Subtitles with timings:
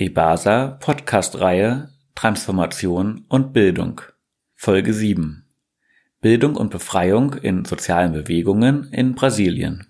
[0.00, 4.00] EBASA Podcast-Reihe Transformation und Bildung
[4.54, 5.44] Folge 7
[6.22, 9.89] Bildung und Befreiung in sozialen Bewegungen in Brasilien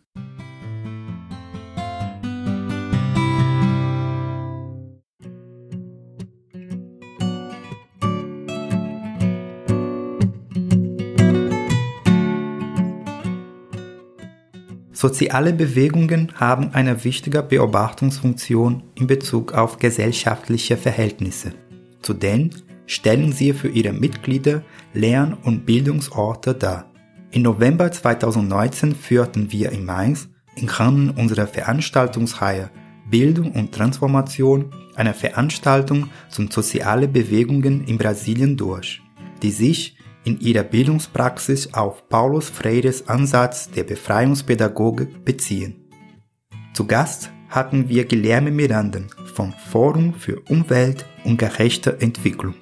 [15.00, 21.54] Soziale Bewegungen haben eine wichtige Beobachtungsfunktion in Bezug auf gesellschaftliche Verhältnisse.
[22.02, 22.50] Zudem
[22.84, 26.92] stellen sie für ihre Mitglieder Lern- und Bildungsorte dar.
[27.30, 32.68] Im November 2019 führten wir in Mainz im Rahmen unserer Veranstaltungsreihe
[33.08, 39.00] Bildung und Transformation eine Veranstaltung zum soziale Bewegungen in Brasilien durch,
[39.40, 45.88] die sich in ihrer Bildungspraxis auf Paulus Freires Ansatz der Befreiungspädagogik beziehen.
[46.74, 49.00] Zu Gast hatten wir Guilherme Miranda
[49.34, 52.54] vom Forum für Umwelt und gerechte Entwicklung.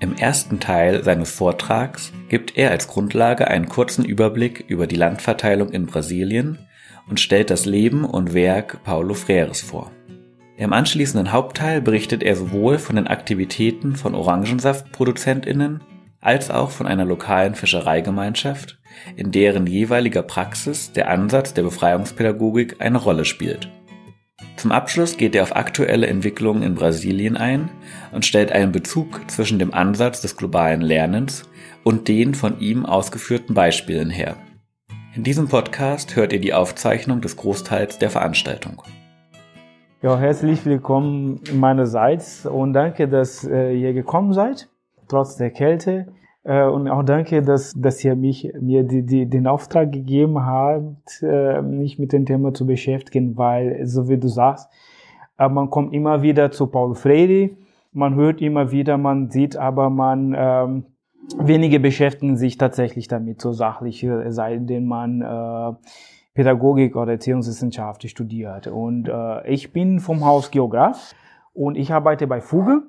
[0.00, 5.70] Im ersten Teil seines Vortrags gibt er als Grundlage einen kurzen Überblick über die Landverteilung
[5.70, 6.58] in Brasilien
[7.08, 9.92] und stellt das Leben und Werk Paulo Freires vor.
[10.56, 15.80] Im anschließenden Hauptteil berichtet er sowohl von den Aktivitäten von Orangensaftproduzentinnen
[16.24, 18.78] als auch von einer lokalen Fischereigemeinschaft,
[19.14, 23.68] in deren jeweiliger Praxis der Ansatz der Befreiungspädagogik eine Rolle spielt.
[24.56, 27.68] Zum Abschluss geht er auf aktuelle Entwicklungen in Brasilien ein
[28.12, 31.48] und stellt einen Bezug zwischen dem Ansatz des globalen Lernens
[31.82, 34.36] und den von ihm ausgeführten Beispielen her.
[35.14, 38.82] In diesem Podcast hört ihr die Aufzeichnung des Großteils der Veranstaltung.
[40.00, 44.68] Ja, herzlich willkommen meinerseits und danke, dass äh, ihr gekommen seid
[45.14, 46.06] trotz der Kälte.
[46.42, 51.22] Äh, und auch danke, dass, dass ihr mich, mir die, die, den Auftrag gegeben habt,
[51.22, 54.68] äh, mich mit dem Thema zu beschäftigen, weil, so wie du sagst,
[55.38, 57.50] äh, man kommt immer wieder zu Paul Freire,
[57.92, 60.84] man hört immer wieder, man sieht aber, man, ähm,
[61.38, 65.72] wenige beschäftigen sich tatsächlich damit, so sachlich, sei denn man äh,
[66.34, 68.66] Pädagogik oder Erziehungswissenschaft studiert.
[68.66, 71.14] Und äh, ich bin vom Haus Geograf
[71.54, 72.82] und ich arbeite bei Fuge.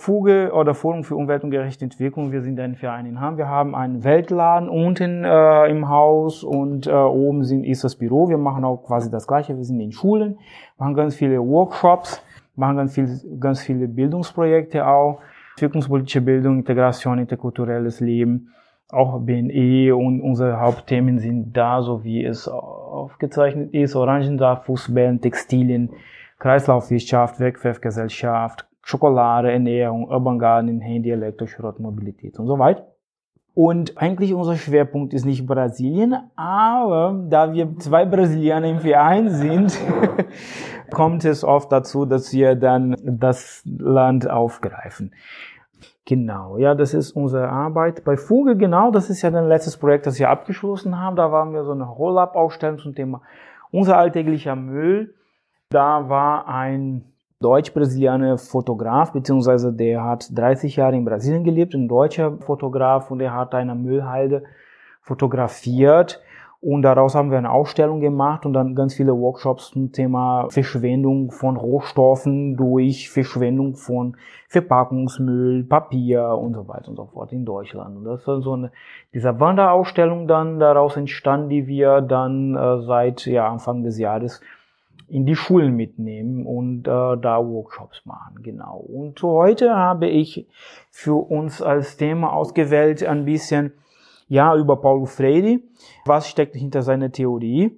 [0.00, 2.32] Fuge oder Forum für Umwelt und gerechte Entwicklung.
[2.32, 3.36] Wir sind ein Verein in Hamm.
[3.36, 8.30] Wir haben einen Weltladen unten äh, im Haus und äh, oben sind, ist das Büro.
[8.30, 9.56] Wir machen auch quasi das Gleiche.
[9.56, 10.38] Wir sind in Schulen,
[10.78, 12.22] machen ganz viele Workshops,
[12.56, 13.08] machen ganz, viel,
[13.38, 15.20] ganz viele Bildungsprojekte auch.
[15.56, 18.54] Entwicklungspolitische Bildung, Integration, interkulturelles Leben,
[18.88, 23.94] auch BNE und unsere Hauptthemen sind da, so wie es aufgezeichnet ist.
[23.94, 25.90] Orangensaft, Fußbällen, Textilien,
[26.38, 32.86] Kreislaufwirtschaft, Wegwerfgesellschaft, Schokolade, Ernährung, Urban Gardening, Handy, Elektroschrott, Mobilität und so weiter.
[33.54, 39.78] Und eigentlich unser Schwerpunkt ist nicht Brasilien, aber da wir zwei Brasilianer im Verein sind,
[40.90, 45.12] kommt es oft dazu, dass wir dann das Land aufgreifen.
[46.06, 48.04] Genau, ja, das ist unsere Arbeit.
[48.04, 51.16] Bei Fuge, genau, das ist ja das letzte Projekt, das wir abgeschlossen haben.
[51.16, 53.22] Da waren wir so eine Roll-Up-Ausstellung zum Thema
[53.70, 55.14] unser alltäglicher Müll.
[55.70, 57.04] Da war ein
[57.40, 63.34] deutsch-brasilianer Fotograf, beziehungsweise der hat 30 Jahre in Brasilien gelebt, ein deutscher Fotograf und er
[63.34, 64.44] hat eine Müllhalde
[65.00, 66.20] fotografiert
[66.62, 71.30] und daraus haben wir eine Ausstellung gemacht und dann ganz viele Workshops zum Thema Verschwendung
[71.30, 74.18] von Rohstoffen durch Verschwendung von
[74.48, 77.96] Verpackungsmüll, Papier und so weiter und so fort in Deutschland.
[77.96, 78.72] Und das ist so eine,
[79.14, 84.42] diese Wanderausstellung dann daraus entstanden, die wir dann äh, seit ja, Anfang des Jahres
[85.10, 88.78] in die Schulen mitnehmen und äh, da Workshops machen, genau.
[88.78, 90.46] Und heute habe ich
[90.90, 93.72] für uns als Thema ausgewählt ein bisschen,
[94.28, 95.58] ja, über Paulo Freire,
[96.06, 97.76] was steckt hinter seiner Theorie.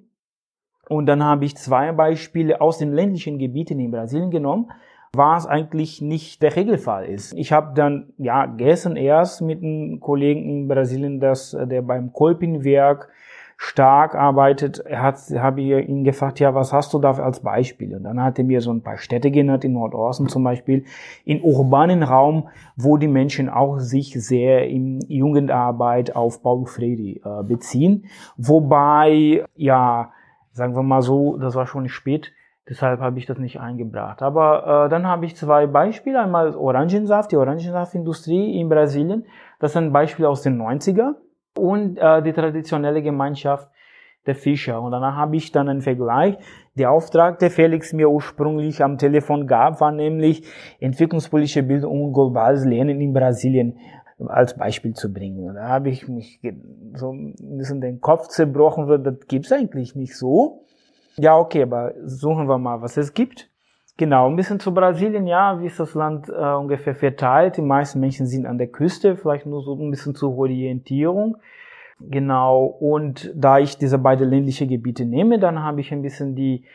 [0.89, 4.71] Und dann habe ich zwei Beispiele aus den ländlichen Gebieten in Brasilien genommen,
[5.15, 7.33] was eigentlich nicht der Regelfall ist.
[7.33, 13.09] Ich habe dann, ja, gestern erst mit einem Kollegen in Brasilien, das, der beim Kolpinwerk
[13.63, 17.95] stark arbeitet, habe ich ihn gefragt, ja, was hast du da als Beispiel?
[17.95, 20.83] Und dann hat er mir so ein paar Städte genannt, in Nordosten zum Beispiel,
[21.23, 27.43] in urbanen Raum, wo die Menschen auch sich sehr in Jugendarbeit auf Paulo Freire äh,
[27.43, 28.05] beziehen.
[28.35, 30.11] Wobei, ja,
[30.51, 32.33] sagen wir mal so, das war schon spät,
[32.69, 34.21] Deshalb habe ich das nicht eingebracht.
[34.21, 36.21] Aber äh, dann habe ich zwei Beispiele.
[36.21, 39.25] Einmal Orangensaft, die Orangensaftindustrie in Brasilien.
[39.59, 41.15] Das ist ein Beispiel aus den 90er
[41.57, 43.69] und äh, die traditionelle Gemeinschaft
[44.25, 44.81] der Fischer.
[44.81, 46.37] Und danach habe ich dann einen Vergleich.
[46.75, 50.43] Der Auftrag, der Felix mir ursprünglich am Telefon gab, war nämlich
[50.79, 53.77] entwicklungspolitische Bildung und globales Lernen in Brasilien
[54.27, 55.49] als Beispiel zu bringen.
[55.49, 56.39] Und da habe ich mich
[56.95, 60.65] so ein bisschen den Kopf zerbrochen, das gibt's eigentlich nicht so.
[61.17, 63.49] Ja, okay, aber suchen wir mal, was es gibt.
[63.97, 67.57] Genau, ein bisschen zu Brasilien, ja, wie ist das Land äh, ungefähr verteilt?
[67.57, 71.37] Die meisten Menschen sind an der Küste, vielleicht nur so ein bisschen zur Orientierung.
[71.99, 76.65] Genau, und da ich diese beiden ländliche Gebiete nehme, dann habe ich ein bisschen die,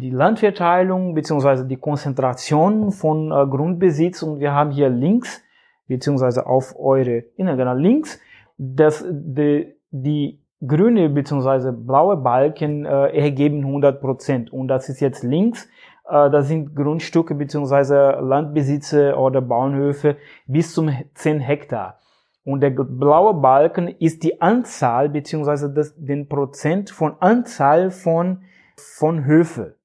[0.00, 5.42] die Landverteilung beziehungsweise die Konzentration von äh, Grundbesitz und wir haben hier links,
[5.88, 8.20] beziehungsweise auf eure, genau, links,
[8.58, 15.22] dass die, die grüne beziehungsweise blaue Balken äh, ergeben 100 Prozent und das ist jetzt
[15.22, 15.68] links
[16.08, 20.16] das sind Grundstücke beziehungsweise Landbesitze oder Bauernhöfe
[20.46, 21.98] bis zum 10 Hektar.
[22.44, 28.44] Und der blaue Balken ist die Anzahl das, den Prozent von Anzahl von,
[28.76, 29.76] von Höfe.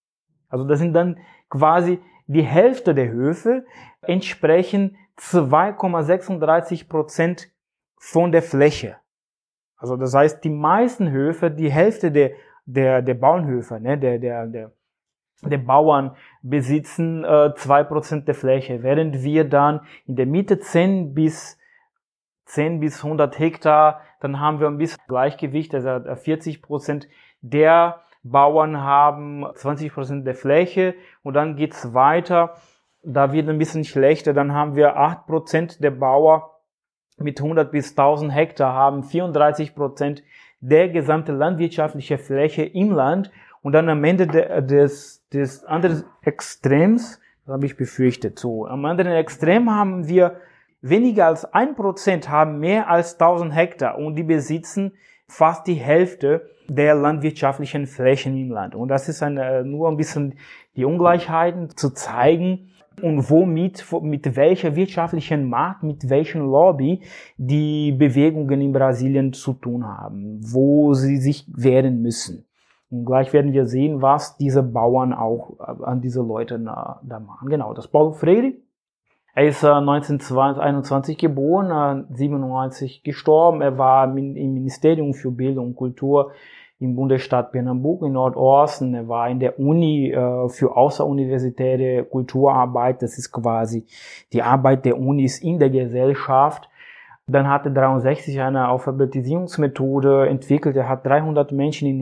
[0.47, 1.17] Also das sind dann
[1.49, 3.65] quasi die Hälfte der Höfe
[4.03, 7.51] entsprechen 2,36 Prozent
[7.97, 8.97] von der Fläche.
[9.75, 12.31] Also das heißt, die meisten Höfe, die Hälfte der,
[12.65, 14.71] der, der Bauernhöfe, ne, der, der, der
[15.43, 20.59] der Bauern besitzen äh, zwei äh, Prozent der Fläche, während wir dann in der Mitte
[20.59, 21.57] 10 bis
[22.45, 27.07] 10 bis 100 Hektar, dann haben wir ein bisschen Gleichgewicht, also 40 äh, Prozent
[27.41, 32.55] der Bauern haben 20 Prozent der Fläche und dann geht's weiter,
[33.03, 36.59] da wird ein bisschen schlechter, dann haben wir 8 Prozent der Bauer
[37.17, 40.23] mit 100 bis 1000 Hektar haben 34 Prozent
[40.59, 47.53] der gesamte landwirtschaftliche Fläche im Land und dann am Ende des, des anderen Extrems, das
[47.53, 50.37] habe ich befürchtet, so, am anderen Extrem haben wir
[50.81, 54.93] weniger als ein Prozent haben mehr als 1000 Hektar und die besitzen
[55.27, 58.75] fast die Hälfte der landwirtschaftlichen Flächen im Land.
[58.75, 60.35] Und das ist eine, nur ein bisschen
[60.75, 62.71] die Ungleichheiten zu zeigen
[63.01, 67.01] und womit, mit welcher wirtschaftlichen Macht, mit welchen Lobby
[67.37, 72.45] die Bewegungen in Brasilien zu tun haben, wo sie sich wehren müssen.
[72.91, 77.49] Und gleich werden wir sehen, was diese Bauern auch äh, an diese Leute da machen.
[77.49, 78.51] Genau, das Paulo Freire.
[79.33, 83.61] Er ist 1921 äh, geboren, 97 äh, gestorben.
[83.61, 86.31] Er war im Ministerium für Bildung und Kultur
[86.79, 88.93] im Bundesstaat Pernambuco in Nordosten.
[88.93, 90.11] Er war in der Uni
[90.47, 93.03] für außeruniversitäre Kulturarbeit.
[93.03, 93.85] Das ist quasi
[94.33, 96.67] die Arbeit der Unis in der Gesellschaft.
[97.27, 100.75] Dann hat er 63 eine Alphabetisierungsmethode entwickelt.
[100.75, 101.99] Er hat 300 Menschen in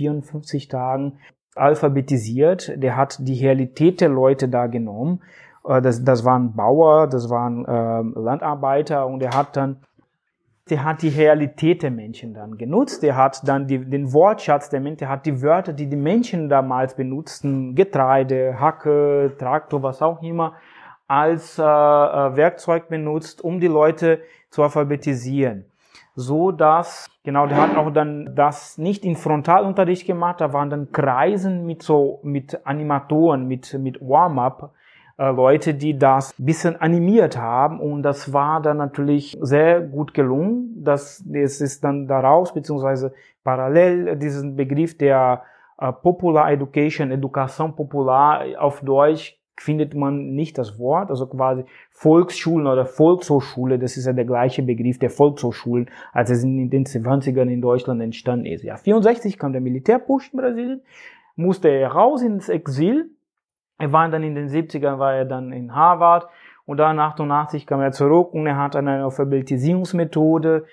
[0.00, 1.18] 54 Tagen
[1.54, 2.72] alphabetisiert.
[2.76, 5.20] Der hat die Realität der Leute da genommen.
[5.64, 9.76] Äh, das, das waren Bauer, das waren äh, Landarbeiter und er hat dann
[10.68, 14.80] der hat die Realität der Menschen dann genutzt, der hat dann die, den Wortschatz der
[14.80, 20.22] Menschen, der hat die Wörter, die die Menschen damals benutzten, Getreide, Hacke, Traktor, was auch
[20.22, 20.54] immer,
[21.08, 24.20] als äh, äh Werkzeug benutzt, um die Leute
[24.50, 25.64] zu alphabetisieren.
[26.14, 30.92] So dass, genau, der hat auch dann das nicht in Frontalunterricht gemacht, da waren dann
[30.92, 34.72] Kreisen mit so, mit Animatoren, mit, mit Warm-up,
[35.18, 40.82] äh, Leute, die das bisschen animiert haben und das war dann natürlich sehr gut gelungen.
[40.82, 43.12] Das, es ist dann daraus, beziehungsweise
[43.44, 45.42] parallel diesen Begriff der
[45.78, 52.66] äh, Popular Education, Education Popular auf Deutsch findet man nicht das Wort, also quasi Volksschulen
[52.66, 57.48] oder Volkshochschule, das ist ja der gleiche Begriff der Volkshochschulen, als es in den 20ern
[57.48, 58.64] in Deutschland entstanden ist.
[58.64, 60.82] Ja, 64 kam der Militärpush in Brasilien,
[61.36, 63.10] musste er raus ins Exil.
[63.78, 66.26] Er war dann in den 70ern, war er dann in Harvard
[66.64, 70.64] und dann 88 kam er zurück und er hat eine Alphabetisierungsmethode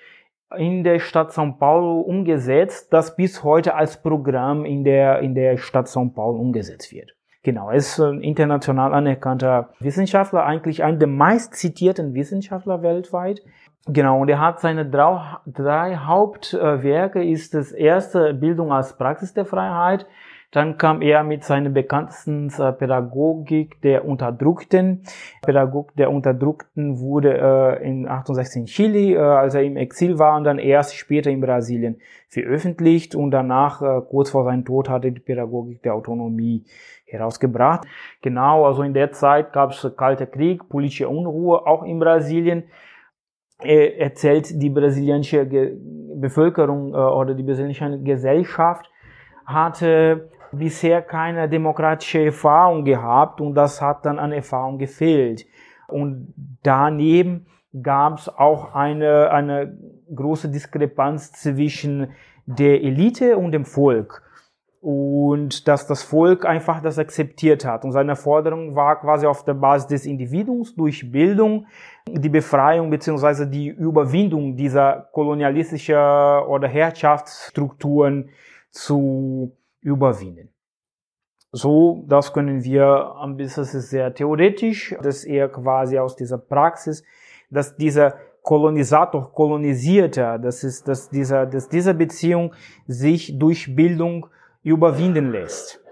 [0.56, 5.58] in der Stadt São Paulo umgesetzt, das bis heute als Programm in der, in der
[5.58, 7.17] Stadt São Paulo umgesetzt wird.
[7.42, 13.42] Genau, er ist ein international anerkannter Wissenschaftler, eigentlich einer der meist zitierten Wissenschaftler weltweit.
[13.86, 19.46] Genau, und er hat seine drei, drei Hauptwerke, ist das erste Bildung als Praxis der
[19.46, 20.06] Freiheit,
[20.50, 25.02] dann kam er mit seiner bekanntesten äh, Pädagogik der Unterdrückten.
[25.42, 30.36] Pädagog der Unterdrückten wurde äh, in 68 in Chile, äh, als er im Exil war,
[30.36, 35.12] und dann erst später in Brasilien veröffentlicht und danach, äh, kurz vor seinem Tod, hatte
[35.12, 36.64] die Pädagogik der Autonomie
[37.08, 37.86] herausgebracht.
[38.22, 42.64] Genau, also in der Zeit gab es Kalter Krieg, politische Unruhe, auch in Brasilien.
[43.60, 45.44] Er erzählt die brasilianische
[46.14, 48.88] Bevölkerung äh, oder die brasilianische Gesellschaft
[49.44, 55.46] hatte bisher keine demokratische Erfahrung gehabt und das hat dann an Erfahrung gefehlt.
[55.88, 57.46] Und daneben
[57.82, 59.78] gab es auch eine, eine
[60.14, 62.12] große Diskrepanz zwischen
[62.46, 64.22] der Elite und dem Volk.
[64.80, 67.84] Und dass das Volk einfach das akzeptiert hat.
[67.84, 71.66] Und seine Forderung war quasi auf der Basis des Individuums durch Bildung
[72.08, 78.30] die Befreiung beziehungsweise die Überwindung dieser kolonialistischen oder Herrschaftsstrukturen
[78.70, 80.50] zu überwinden.
[81.50, 86.14] So, das können wir, ein bisschen, das ist sehr theoretisch, das ist eher quasi aus
[86.14, 87.02] dieser Praxis,
[87.50, 92.54] dass dieser Kolonisator kolonisierter, das ist, dass dieser, dass diese Beziehung
[92.86, 94.26] sich durch Bildung
[94.68, 95.82] überwinden lässt.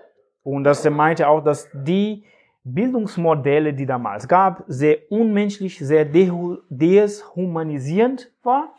[0.43, 2.25] Und dass er meinte auch, dass die
[2.63, 8.75] Bildungsmodelle, die damals gab, sehr unmenschlich, sehr deshumanisierend war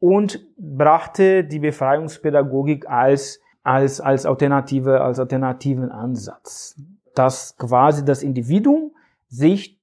[0.00, 6.78] und brachte die Befreiungspädagogik als, als, als Alternative, als alternativen Ansatz.
[7.14, 8.94] Dass quasi das Individuum
[9.28, 9.80] sich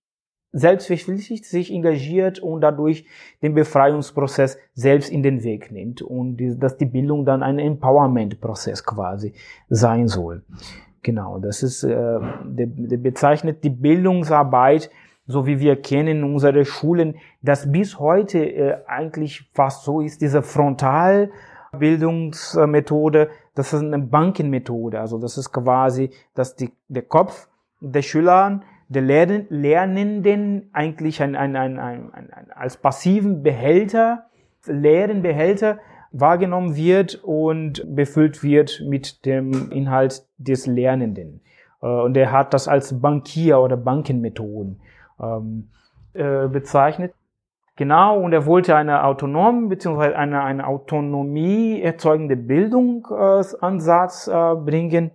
[0.54, 3.06] selbstverpflichtet sich engagiert und dadurch
[3.42, 8.84] den Befreiungsprozess selbst in den Weg nimmt und die, dass die Bildung dann ein Empowerment-Prozess
[8.84, 9.34] quasi
[9.70, 10.44] sein soll.
[11.04, 14.92] Genau, das ist, äh, der, der bezeichnet die Bildungsarbeit,
[15.26, 20.44] so wie wir kennen unsere Schulen, das bis heute äh, eigentlich fast so ist, diese
[20.44, 27.48] Frontalbildungsmethode, das ist eine Bankenmethode, also das ist quasi, dass die, der Kopf
[27.80, 28.62] der Schüler,
[28.92, 34.26] der Lern Lernenden eigentlich ein, ein, ein, ein, als passiven Behälter,
[34.66, 35.80] leeren Behälter
[36.12, 41.40] wahrgenommen wird und befüllt wird mit dem Inhalt des Lernenden.
[41.82, 44.82] Äh, und er hat das als Bankier oder Bankenmethoden
[45.22, 45.70] ähm,
[46.14, 47.14] äh, bezeichnet.
[47.78, 50.16] Genau, und er wollte eine autonome bzw.
[50.16, 55.12] eine, eine Autonomie erzeugende Bildungsansatz äh, bringen.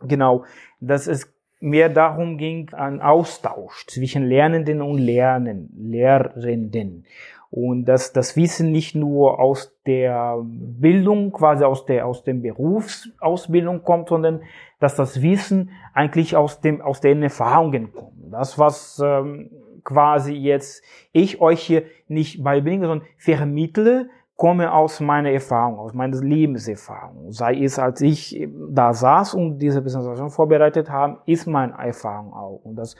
[0.00, 0.44] Genau,
[0.78, 7.04] dass es mehr darum ging, ein Austausch zwischen Lernenden und Lernen, Lehrenden
[7.50, 13.82] und dass das Wissen nicht nur aus der Bildung, quasi aus der, aus dem Berufsausbildung
[13.82, 14.42] kommt, sondern
[14.78, 18.32] dass das Wissen eigentlich aus dem, aus den Erfahrungen kommt.
[18.32, 19.50] Das, was ähm,
[19.82, 24.08] quasi jetzt ich euch hier nicht beibringe, sondern vermittle,
[24.40, 27.30] komme aus meiner Erfahrung, aus meiner Lebenserfahrung.
[27.30, 32.62] Sei es, als ich da saß und diese Präsentation vorbereitet habe, ist meine Erfahrung auch.
[32.64, 32.96] Und das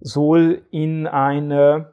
[0.00, 1.92] soll in eine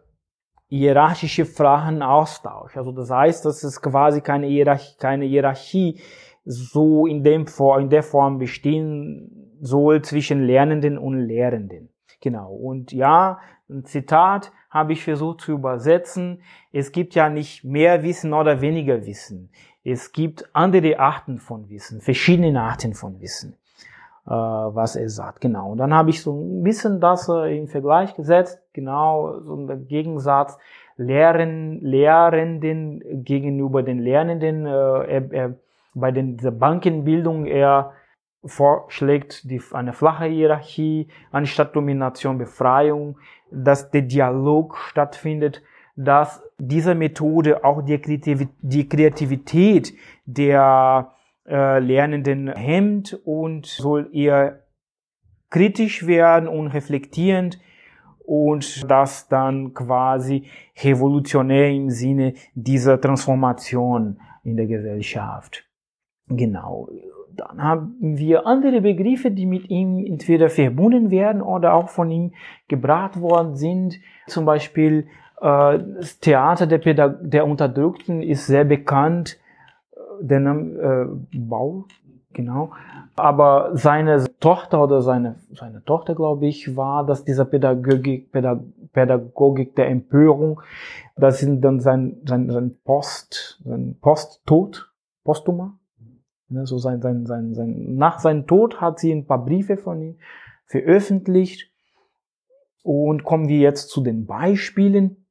[0.68, 2.76] hierarchische Fragenaustausch.
[2.76, 6.02] Also das heißt, dass es quasi keine Hierarchie, keine Hierarchie
[6.44, 7.46] so in, dem,
[7.80, 11.90] in der Form bestehen soll zwischen Lernenden und Lehrenden.
[12.20, 12.52] Genau.
[12.52, 13.38] Und ja,
[13.70, 16.42] ein Zitat habe ich versucht zu übersetzen.
[16.74, 19.50] Es gibt ja nicht mehr Wissen oder weniger Wissen.
[19.86, 23.56] Es gibt andere Arten von Wissen, verschiedene Arten von Wissen.
[24.28, 25.42] Äh, was er sagt.
[25.42, 25.72] Genau.
[25.72, 29.88] Und dann habe ich so ein bisschen das äh, in Vergleich gesetzt, genau, so ein
[29.88, 30.58] Gegensatz
[30.98, 34.66] Lehren, Lehrenden gegenüber den Lernenden.
[34.66, 35.56] Äh, er, er,
[35.94, 37.94] bei den, dieser Bankenbildung er
[38.44, 43.18] vorschlägt die, eine flache Hierarchie anstatt Domination, Befreiung,
[43.52, 45.62] dass der Dialog stattfindet,
[45.96, 49.94] dass diese Methode auch die Kreativität
[50.26, 51.14] der
[51.48, 54.64] äh, Lernenden hemmt und soll eher
[55.50, 57.60] kritisch werden und reflektierend
[58.26, 60.48] und das dann quasi
[60.84, 65.64] revolutionär im Sinne dieser Transformation in der Gesellschaft.
[66.28, 66.90] Genau.
[67.38, 72.34] Dann haben wir andere Begriffe, die mit ihm entweder verbunden werden oder auch von ihm
[72.68, 74.00] gebracht worden sind.
[74.28, 75.08] Zum Beispiel
[75.42, 79.38] äh, das Theater der, Pädag der Unterdrückten ist sehr bekannt
[80.22, 81.86] der Name äh, Bau,
[82.34, 82.72] genau.
[83.16, 88.60] Aber seine Tochter oder seine, seine Tochter, glaube ich, war, dass dieser Pädagogik, Pädag
[88.92, 90.62] Pädagogik der Empörung,
[91.18, 94.90] das sind dann sein, sein, sein Post, sein Posttod,
[95.24, 95.78] Postuma,
[96.50, 100.20] so sein, sein, sein, sein, nach seinem Tod hat sie ein paar Briefe von ihm
[100.66, 101.72] veröffentlicht.
[102.84, 105.26] Und kommen wir jetzt zu den Beispielen,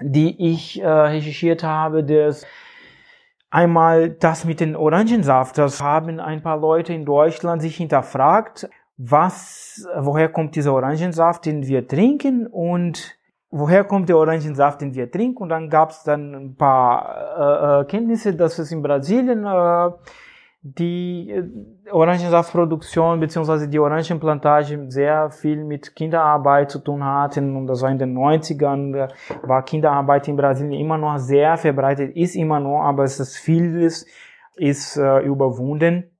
[0.00, 2.46] die ich äh, recherchiert habe, des
[3.50, 9.88] Einmal das mit den Orangensaft, das haben ein paar Leute in Deutschland sich hinterfragt, was,
[9.96, 13.16] woher kommt dieser Orangensaft, den wir trinken und
[13.50, 17.80] woher kommt der Orangensaft, den wir trinken und dann gab es dann ein paar äh,
[17.80, 19.90] äh, Kenntnisse, dass es in Brasilien äh,
[20.60, 23.66] die äh, Orangensaftproduktion bzw.
[23.66, 29.08] die Orangenplantage sehr viel mit Kinderarbeit zu tun hatten und das war in den 90ern,
[29.42, 34.06] war Kinderarbeit in Brasilien immer noch sehr verbreitet, ist immer noch, aber es ist vieles
[34.58, 36.10] ist äh, überwunden.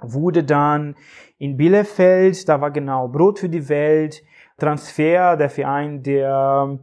[0.00, 0.96] Wurde dann
[1.38, 4.22] in Bielefeld, da war genau Brot für die Welt,
[4.58, 6.78] Transfer, der Verein, der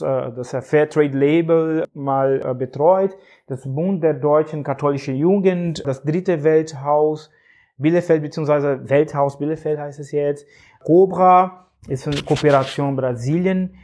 [0.00, 3.16] äh, das Fairtrade Label mal äh, betreut,
[3.52, 7.30] das Bund der deutschen katholischen Jugend, das dritte Welthaus
[7.76, 8.88] Bielefeld bzw.
[8.88, 10.46] Welthaus Bielefeld heißt es jetzt,
[10.82, 13.74] Cobra ist eine Kooperation Brasilien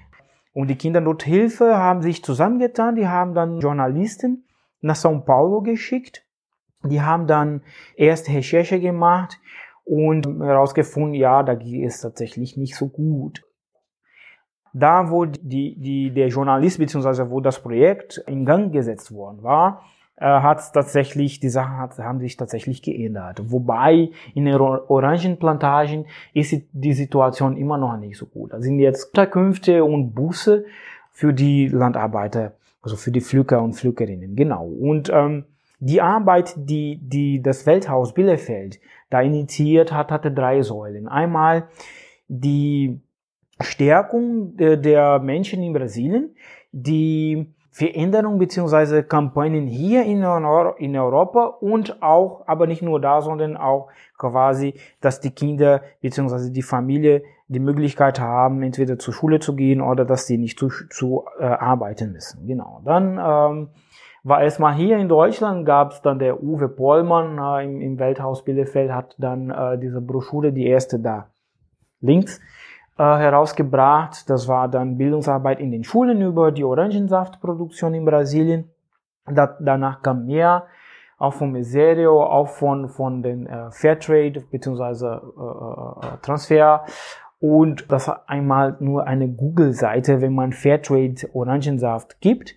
[0.54, 4.46] und die Kindernothilfe haben sich zusammengetan, die haben dann Journalisten
[4.80, 6.24] nach São Paulo geschickt,
[6.84, 7.62] die haben dann
[7.94, 9.38] erst Recherche gemacht
[9.84, 13.42] und herausgefunden, ja, da geht es tatsächlich nicht so gut.
[14.72, 17.30] Da, wo die, die, der Journalist bzw.
[17.30, 19.82] wo das Projekt in Gang gesetzt worden war,
[20.16, 23.40] äh, hat tatsächlich, die Sachen hat, haben sich tatsächlich geändert.
[23.52, 28.52] Wobei in den Orangenplantagen ist die Situation immer noch nicht so gut.
[28.52, 30.64] Da sind jetzt Unterkünfte und Busse
[31.12, 34.66] für die Landarbeiter, also für die Pflücker und Pflückerinnen, genau.
[34.66, 35.44] Und ähm,
[35.80, 41.06] die Arbeit, die, die das Welthaus Bielefeld da initiiert hat, hatte drei Säulen.
[41.06, 41.68] Einmal
[42.26, 43.00] die
[43.60, 46.34] Stärkung der Menschen in Brasilien,
[46.72, 50.18] die Veränderung beziehungsweise Kampagnen hier in,
[50.78, 56.50] in Europa und auch, aber nicht nur da, sondern auch quasi, dass die Kinder beziehungsweise
[56.50, 60.68] die Familie die Möglichkeit haben, entweder zur Schule zu gehen oder dass sie nicht zu,
[60.90, 62.46] zu äh, arbeiten müssen.
[62.46, 62.82] Genau.
[62.84, 63.68] Dann ähm,
[64.24, 68.44] war erstmal hier in Deutschland, gab es dann der Uwe Pollmann äh, im, im Welthaus
[68.44, 71.30] Bielefeld, hat dann äh, diese Broschüre, die erste da
[72.00, 72.40] links,
[73.04, 74.28] herausgebracht.
[74.28, 78.70] Das war dann Bildungsarbeit in den Schulen über die Orangensaftproduktion in Brasilien.
[79.26, 80.66] Da, danach kam mehr,
[81.18, 85.06] auch von Miserio, auch von, von den äh, Fairtrade bzw.
[85.06, 86.84] Äh, äh, Transfer.
[87.40, 92.54] Und das war einmal nur eine Google-Seite, wenn man Fairtrade Orangensaft gibt,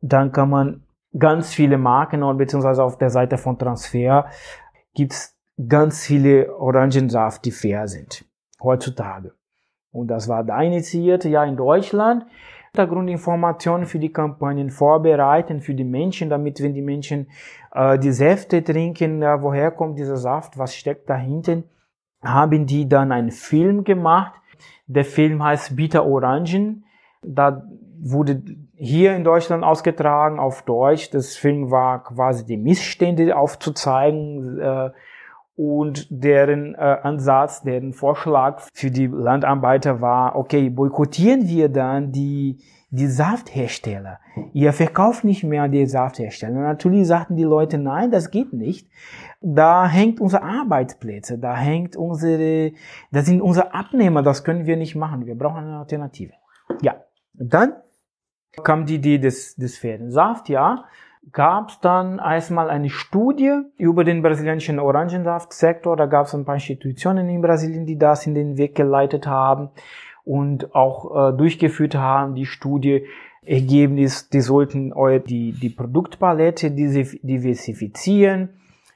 [0.00, 0.84] dann kann man
[1.18, 4.26] ganz viele Marken und beziehungsweise auf der Seite von Transfer
[4.94, 5.36] gibt's
[5.68, 8.24] ganz viele Orangensaft, die fair sind
[8.62, 9.32] heutzutage.
[9.92, 12.24] Und das war da initiiert, ja, in Deutschland.
[12.74, 17.28] Hintergrundinformationen für die Kampagnen vorbereiten, für die Menschen, damit wenn die Menschen
[17.74, 21.64] äh, die Säfte trinken, äh, woher kommt dieser Saft, was steckt dahinter,
[22.22, 24.32] haben die dann einen Film gemacht.
[24.86, 26.86] Der Film heißt Bitter Orangen.
[27.22, 27.62] Da
[28.00, 28.42] wurde
[28.74, 31.10] hier in Deutschland ausgetragen auf Deutsch.
[31.10, 34.58] Das Film war quasi die Missstände aufzuzeigen.
[34.58, 34.90] Äh,
[35.54, 42.58] und deren äh, Ansatz, deren Vorschlag für die Landarbeiter war, okay, boykottieren wir dann die,
[42.90, 44.18] die Safthersteller.
[44.54, 46.60] Ihr verkauft nicht mehr die Safthersteller.
[46.60, 48.88] Natürlich sagten die Leute, nein, das geht nicht.
[49.40, 52.72] Da hängt unsere Arbeitsplätze, da hängt unsere,
[53.10, 55.26] da sind unsere Abnehmer, das können wir nicht machen.
[55.26, 56.32] Wir brauchen eine Alternative.
[56.80, 56.96] Ja.
[57.34, 57.74] dann
[58.64, 60.84] kam die Idee des, des Pferdensaft, ja
[61.30, 65.96] gab es dann erstmal eine Studie über den brasilianischen Orangensaftsektor.
[65.96, 69.70] Da gab es ein paar Institutionen in Brasilien, die das in den Weg geleitet haben
[70.24, 72.34] und auch äh, durchgeführt haben.
[72.34, 73.06] Die Studie
[73.44, 74.92] Ergebnis, die sollten
[75.26, 78.50] die, die Produktpalette diversifizieren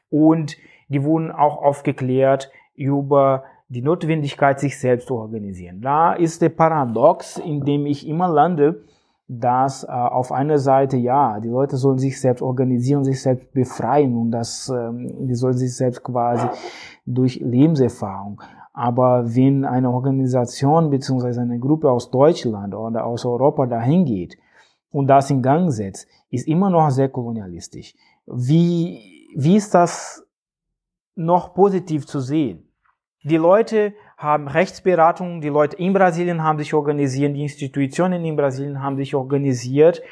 [0.08, 0.56] und
[0.88, 5.80] die wurden auch aufgeklärt über die Notwendigkeit, sich selbst zu organisieren.
[5.80, 8.84] Da ist der Paradox, in dem ich immer lande,
[9.28, 14.16] dass äh, auf einer Seite ja, die Leute sollen sich selbst organisieren, sich selbst befreien
[14.16, 16.46] und das, ähm, die sollen sich selbst quasi
[17.04, 18.40] durch Lebenserfahrung.
[18.72, 24.36] Aber wenn eine Organisation beziehungsweise eine Gruppe aus Deutschland oder aus Europa dahin geht
[24.90, 27.94] und das in Gang setzt, ist immer noch sehr kolonialistisch.
[28.26, 30.24] Wie, wie ist das
[31.14, 32.68] noch positiv zu sehen?
[33.24, 38.82] Die Leute haben Rechtsberatung, die Leute in Brasilien haben sich organisiert, die Institutionen in Brasilien
[38.82, 40.02] haben sich organisiert,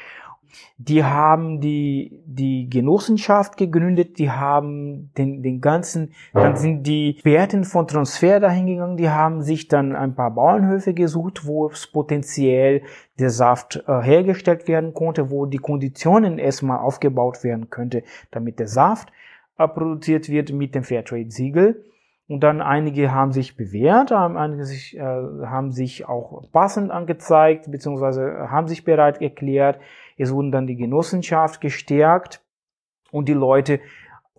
[0.77, 7.63] die haben die, die Genossenschaft gegründet, die haben den, den ganzen, dann sind die Experten
[7.63, 12.83] von Transfer dahingegangen, die haben sich dann ein paar Bauernhöfe gesucht, wo es potenziell
[13.19, 18.67] der Saft äh, hergestellt werden konnte, wo die Konditionen erstmal aufgebaut werden könnte, damit der
[18.67, 19.11] Saft
[19.57, 21.83] äh, produziert wird mit dem Fairtrade-Siegel.
[22.27, 28.49] Und dann einige haben sich bewährt, einige sich, äh, haben sich auch passend angezeigt, beziehungsweise
[28.49, 29.79] haben sich bereit erklärt.
[30.17, 32.41] Es wurden dann die Genossenschaft gestärkt
[33.11, 33.79] und die Leute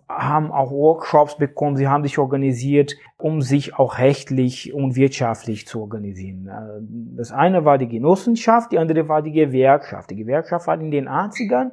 [0.09, 5.81] haben auch Workshops bekommen, sie haben sich organisiert, um sich auch rechtlich und wirtschaftlich zu
[5.81, 6.47] organisieren.
[6.47, 10.09] Äh, das eine war die Genossenschaft, die andere war die Gewerkschaft.
[10.09, 11.71] Die Gewerkschaft war in den 80ern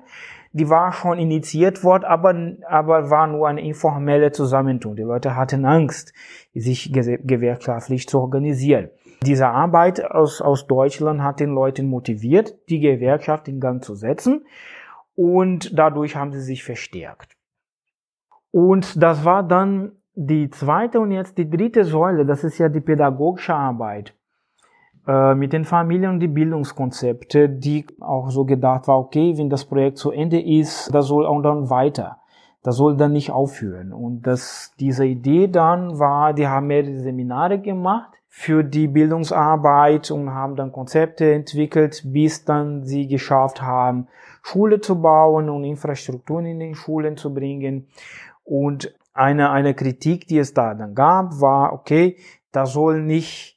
[0.55, 2.33] die war schon initiiert worden, aber,
[2.69, 4.95] aber war nur eine informelle Zusammentun.
[4.95, 6.13] Die Leute hatten Angst,
[6.55, 8.89] sich gewerkschaftlich zu organisieren.
[9.27, 14.47] Diese Arbeit aus, aus Deutschland hat den Leuten motiviert, die Gewerkschaft in Gang zu setzen
[15.17, 17.37] und dadurch haben sie sich verstärkt.
[18.53, 22.81] Und das war dann die zweite und jetzt die dritte Säule, das ist ja die
[22.81, 24.15] pädagogische Arbeit.
[25.07, 29.67] Äh, mit den Familien und die Bildungskonzepte, die auch so gedacht war, okay, wenn das
[29.67, 32.19] Projekt zu Ende ist, das soll auch dann weiter.
[32.63, 33.93] Das soll dann nicht aufhören.
[33.93, 40.31] Und das, diese Idee dann war, die haben mehrere Seminare gemacht für die Bildungsarbeit und
[40.31, 44.09] haben dann Konzepte entwickelt, bis dann sie geschafft haben,
[44.43, 47.89] Schule zu bauen und Infrastrukturen in den Schulen zu bringen.
[48.43, 52.17] Und eine, eine Kritik, die es da dann gab, war, okay,
[52.51, 53.54] da soll nicht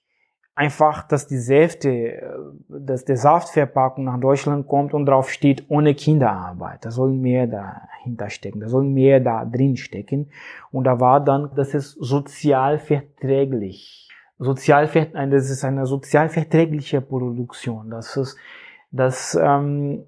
[0.57, 2.21] einfach, dass die Säfte, äh,
[2.67, 6.83] dass der Saftverpackung nach Deutschland kommt und drauf steht, ohne Kinderarbeit.
[6.83, 10.31] Da soll mehr dahinter stecken, da soll mehr da drin stecken.
[10.71, 14.09] Und da war dann, das ist sozial verträglich.
[14.39, 17.89] Sozial, das ist eine sozial verträgliche Produktion.
[17.89, 18.37] Das ist,
[18.91, 20.05] das, ähm,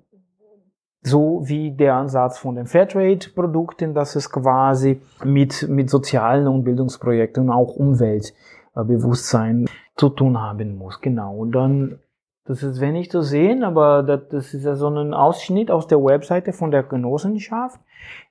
[1.02, 7.44] so wie der Ansatz von den Fairtrade-Produkten, dass es quasi mit, mit sozialen und Bildungsprojekten
[7.44, 9.68] und auch Umweltbewusstsein
[10.00, 11.02] zu tun haben muss.
[11.02, 11.36] Genau.
[11.36, 12.00] Und dann,
[12.46, 16.04] das ist wenig zu sehen, aber das, das ist ja so ein Ausschnitt aus der
[16.04, 17.80] Webseite von der Genossenschaft,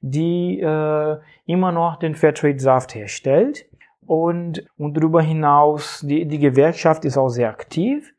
[0.01, 3.67] die äh, immer noch den Fairtrade-Saft herstellt.
[4.07, 8.15] Und, und darüber hinaus, die, die Gewerkschaft ist auch sehr aktiv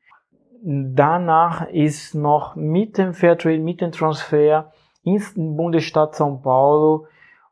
[0.62, 4.72] danach ist noch mit dem Fairtrade, mit dem Transfer
[5.04, 7.08] ins Bundesstaat São Paulo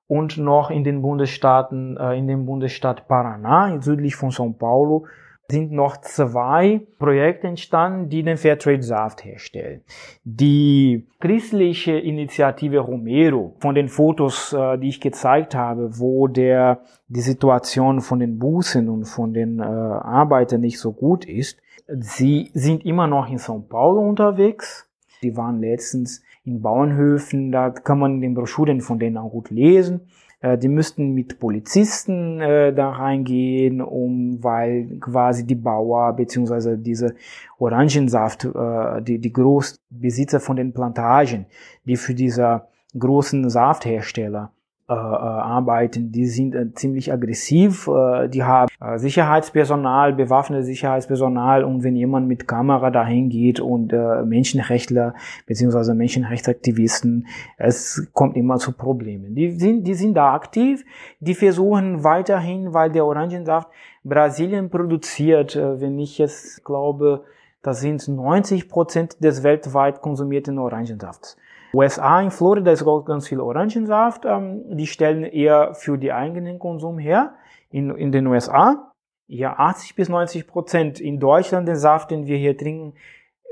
[0.08, 5.06] und noch in den Bundesstaaten, äh, in dem Bundesstaat Paraná, südlich von São Paulo,
[5.50, 9.82] sind noch zwei Projekte entstanden, die den Fairtrade Saft herstellen.
[10.26, 17.22] Die christliche Initiative Romero, von den Fotos, äh, die ich gezeigt habe, wo der, die
[17.22, 21.58] Situation von den Bußen und von den äh, Arbeitern nicht so gut ist,
[21.90, 24.90] Sie sind immer noch in São Paulo unterwegs.
[25.22, 30.02] Sie waren letztens in Bauernhöfen, da kann man den Broschüren von denen auch gut lesen.
[30.40, 37.16] Äh, die müssten mit Polizisten äh, da reingehen, um, weil quasi die Bauer beziehungsweise diese
[37.58, 41.48] Orangensaft, äh, die, die Großbesitzer von den Plantagen,
[41.86, 44.52] die für diese großen Safthersteller
[44.90, 51.66] äh, äh, arbeiten, die sind äh, ziemlich aggressiv, äh, die haben äh, Sicherheitspersonal, bewaffnetes Sicherheitspersonal
[51.66, 55.14] und wenn jemand mit Kamera dahin geht und äh, Menschenrechtler
[55.46, 59.36] beziehungsweise Menschenrechtsaktivisten, es kommt immer zu Problemen.
[59.36, 60.86] Die sind, die sind da aktiv,
[61.20, 63.68] die versuchen weiterhin, weil der Orangensaft
[64.06, 67.26] Brasilien produziert, äh, wenn ich jetzt glaube,
[67.62, 71.36] das sind 90 Prozent des weltweit konsumierten Orangensafts.
[71.74, 74.26] USA in Florida ist auch ganz viel Orangensaft.
[74.26, 77.36] Ähm, die stellen eher für die eigenen Konsum her.
[77.70, 78.94] In, in den USA,
[79.28, 81.00] ja, 80 bis 90 Prozent.
[81.00, 82.94] In Deutschland, den Saft, den wir hier trinken,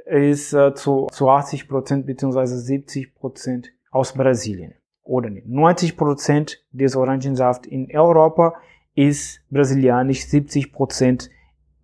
[0.06, 4.76] ist äh, zu, zu 80 Prozent beziehungsweise 70 Prozent aus Brasilien.
[5.04, 5.48] Oder nicht.
[5.48, 8.56] 90 Prozent des Orangensaft in Europa
[8.96, 11.30] ist brasilianisch, 70 Prozent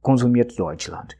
[0.01, 1.17] konsumiert Deutschland.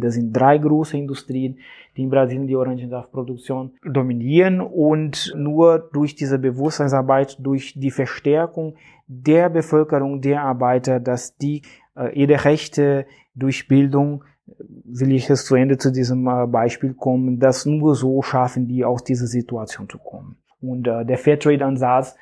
[0.00, 1.58] Das sind drei große Industrien,
[1.96, 9.48] die in Brasilien die Orangensaftproduktion dominieren und nur durch diese Bewusstseinsarbeit, durch die Verstärkung der
[9.48, 11.62] Bevölkerung, der Arbeiter, dass die
[11.96, 14.24] äh, ihre Rechte durch Bildung
[14.58, 18.84] will ich es zu Ende zu diesem äh, Beispiel kommen, dass nur so schaffen die
[18.84, 20.36] aus dieser Situation zu kommen.
[20.60, 22.16] Und äh, der Fairtrade-Ansatz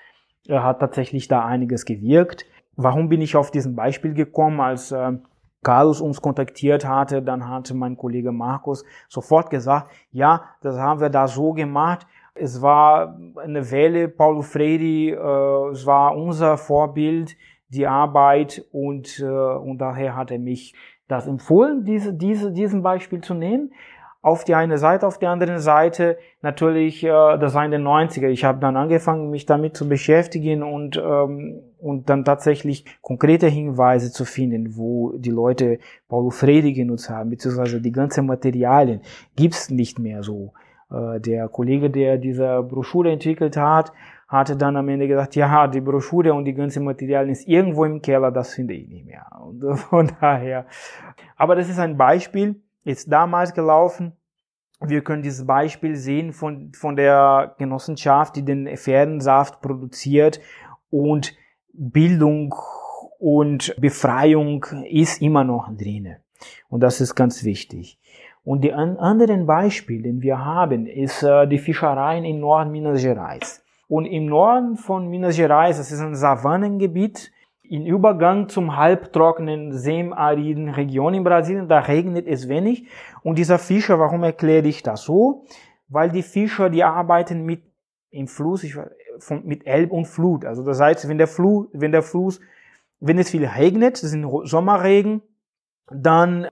[0.47, 2.47] äh, hat tatsächlich da einiges gewirkt.
[2.77, 4.61] Warum bin ich auf diesem Beispiel gekommen?
[4.61, 5.13] Als äh,
[5.63, 11.11] Carlos uns kontaktiert hatte, dann hatte mein Kollege Markus sofort gesagt, ja, das haben wir
[11.11, 12.07] da so gemacht.
[12.35, 17.37] Es war eine Welle, Paulo Freire, äh, es war unser Vorbild,
[17.69, 20.75] die Arbeit und, äh, und daher hat er mich
[21.09, 23.73] das empfohlen, diese, diese, diesen Beispiel zu nehmen
[24.21, 28.29] auf die eine Seite, auf der anderen Seite natürlich äh, das Sein der 90er.
[28.29, 34.11] Ich habe dann angefangen, mich damit zu beschäftigen und, ähm, und dann tatsächlich konkrete Hinweise
[34.11, 35.79] zu finden, wo die Leute
[36.09, 39.03] Paulo Freire genutzt haben, beziehungsweise die ganzen Materialien
[39.37, 40.53] gibt's nicht mehr so.
[40.91, 43.93] Äh, der Kollege, der diese Broschüre entwickelt hat,
[44.27, 48.03] hatte dann am Ende gesagt, ja, die Broschüre und die ganzen Materialien ist irgendwo im
[48.03, 49.27] Keller, das finde ich nicht mehr.
[49.41, 50.67] Und von daher.
[51.37, 54.13] Aber das ist ein Beispiel, ist damals gelaufen.
[54.81, 60.41] Wir können dieses Beispiel sehen von, von der Genossenschaft, die den Pferdensaft produziert
[60.91, 61.35] und
[61.73, 62.55] Bildung
[63.19, 66.17] und Befreiung ist immer noch drin.
[66.69, 67.99] Und das ist ganz wichtig.
[68.45, 73.03] Und die an anderen Beispiel, den wir haben, ist äh, die Fischereien in Nord Minas
[73.03, 73.63] Gerais.
[73.89, 77.33] Und im Norden von Minas Gerais, das ist ein Savannengebiet,
[77.69, 82.89] in Übergang zum halbtrockenen, semariden Region in Brasilien, da regnet es wenig.
[83.23, 85.45] Und dieser Fischer, warum erkläre ich das so?
[85.89, 87.63] Weil die Fischer, die arbeiten mit
[88.11, 88.75] im Fluss, ich,
[89.19, 90.45] von, mit Elb und Flut.
[90.45, 92.41] Also das heißt, wenn der Fluss, wenn der Fluss,
[93.01, 95.23] wenn es viel regnet, das sind Sommerregen,
[95.91, 96.49] dann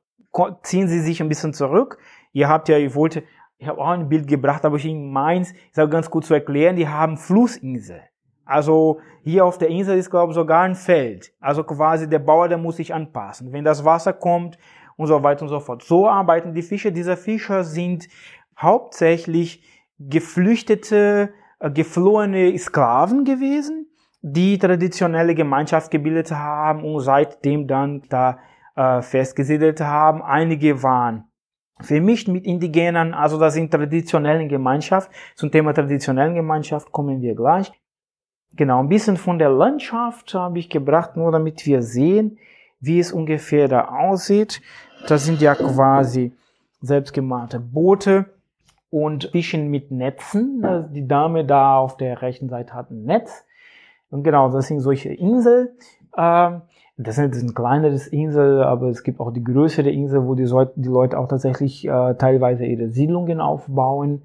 [0.63, 1.99] ziehen sie sich ein bisschen zurück.
[2.33, 3.25] Ihr habt ja, ich wollte,
[3.59, 6.35] ich habe auch ein Bild gebracht, aber ich in Mainz, ist auch ganz gut zu
[6.35, 8.03] erklären, die haben Flussinsel.
[8.47, 11.33] Also hier auf der Insel ist, glaube ich, sogar ein Feld.
[11.41, 13.53] Also quasi der Bauer, der muss sich anpassen.
[13.53, 14.57] Wenn das Wasser kommt
[14.97, 15.83] und so weiter und so fort.
[15.83, 16.91] So arbeiten die Fischer.
[16.93, 18.09] Diese Fischer sind
[18.59, 19.63] hauptsächlich
[19.99, 23.91] geflüchtete, äh, geflohene Sklaven gewesen,
[24.23, 28.39] die traditionelle Gemeinschaft gebildet haben und seitdem dann da
[28.77, 30.23] äh, festgesiedelt haben.
[30.23, 31.25] Einige waren
[31.81, 35.11] vermischt mit Indigenen, also das sind traditionellen Gemeinschaft.
[35.35, 37.71] Zum Thema traditionellen Gemeinschaft kommen wir gleich.
[38.55, 42.39] Genau, ein bisschen von der Landschaft habe ich gebracht, nur damit wir sehen,
[42.81, 44.63] wie es ungefähr da aussieht.
[45.09, 46.33] Das sind ja quasi
[46.81, 48.27] selbstgemachte Boote
[48.91, 50.65] und Fischen mit Netzen.
[50.95, 53.45] Die Dame da auf der rechten Seite hat ein Netz.
[54.11, 55.69] Und genau, das sind solche Inseln.
[56.17, 56.63] Ähm,
[56.97, 60.45] das ist ein kleineres Insel, aber es gibt auch die größere Insel, wo die,
[60.89, 64.23] Leute auch tatsächlich äh, teilweise ihre Siedlungen aufbauen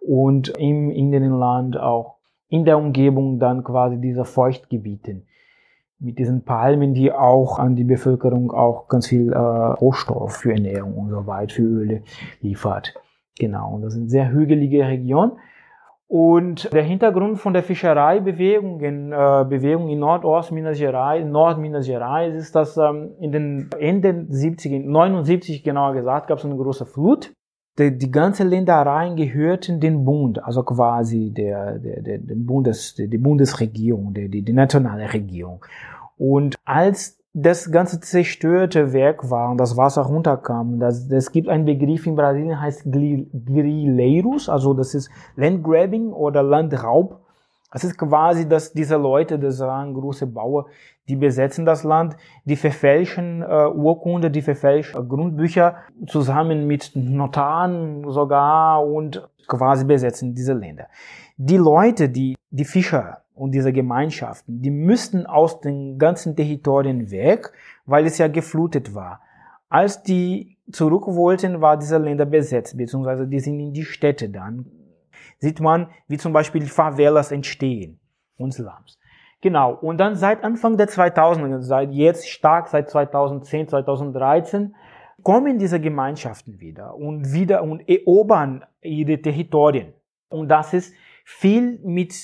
[0.00, 2.14] und im Innenland auch
[2.52, 5.26] in der Umgebung dann quasi dieser Feuchtgebieten
[5.98, 10.94] mit diesen Palmen, die auch an die Bevölkerung auch ganz viel äh, Rohstoff für Ernährung
[10.98, 12.02] und so weiter, für Öle
[12.42, 12.94] liefert.
[13.38, 15.32] Genau, und das sind sehr hügelige Regionen.
[16.08, 21.86] Und der Hintergrund von der Fischereibewegung in, äh, Bewegung in Nordost Minas Gerais, Nord Minas
[21.86, 26.84] Gerais ist, dass ähm, in den Ende 70, 79 genauer gesagt, gab es eine große
[26.84, 27.32] Flut.
[27.78, 33.18] Die, die ganze Ländereien gehörten dem Bund, also quasi der, der, der, der Bundes, die
[33.18, 35.64] Bundesregierung, der, die, die nationale Regierung.
[36.18, 40.78] Und als das ganze zerstörte Werk war und das Wasser runterkam.
[40.78, 47.21] Das, das gibt einen Begriff in Brasilien, heißt Grileiros, also das ist Landgrabbing oder Landraub.
[47.72, 50.66] Das ist quasi, dass diese Leute, das waren große Bauer,
[51.08, 58.86] die besetzen das Land, die verfälschen äh, Urkunde, die verfälschen Grundbücher zusammen mit Notaren sogar
[58.86, 60.86] und quasi besetzen diese Länder.
[61.36, 67.52] Die Leute, die, die Fischer, und diese Gemeinschaften, die müssten aus den ganzen Territorien weg,
[67.86, 69.20] weil es ja geflutet war.
[69.68, 74.66] Als die zurück wollten, war diese Länder besetzt, beziehungsweise die sind in die Städte dann.
[75.38, 78.00] Sieht man, wie zum Beispiel Favelas entstehen
[78.36, 78.98] und Slums.
[79.40, 79.74] Genau.
[79.74, 84.74] Und dann seit Anfang der 2000er, seit jetzt stark, seit 2010, 2013,
[85.22, 89.92] kommen diese Gemeinschaften wieder und wieder und erobern ihre Territorien.
[90.28, 92.14] Und das ist viel mit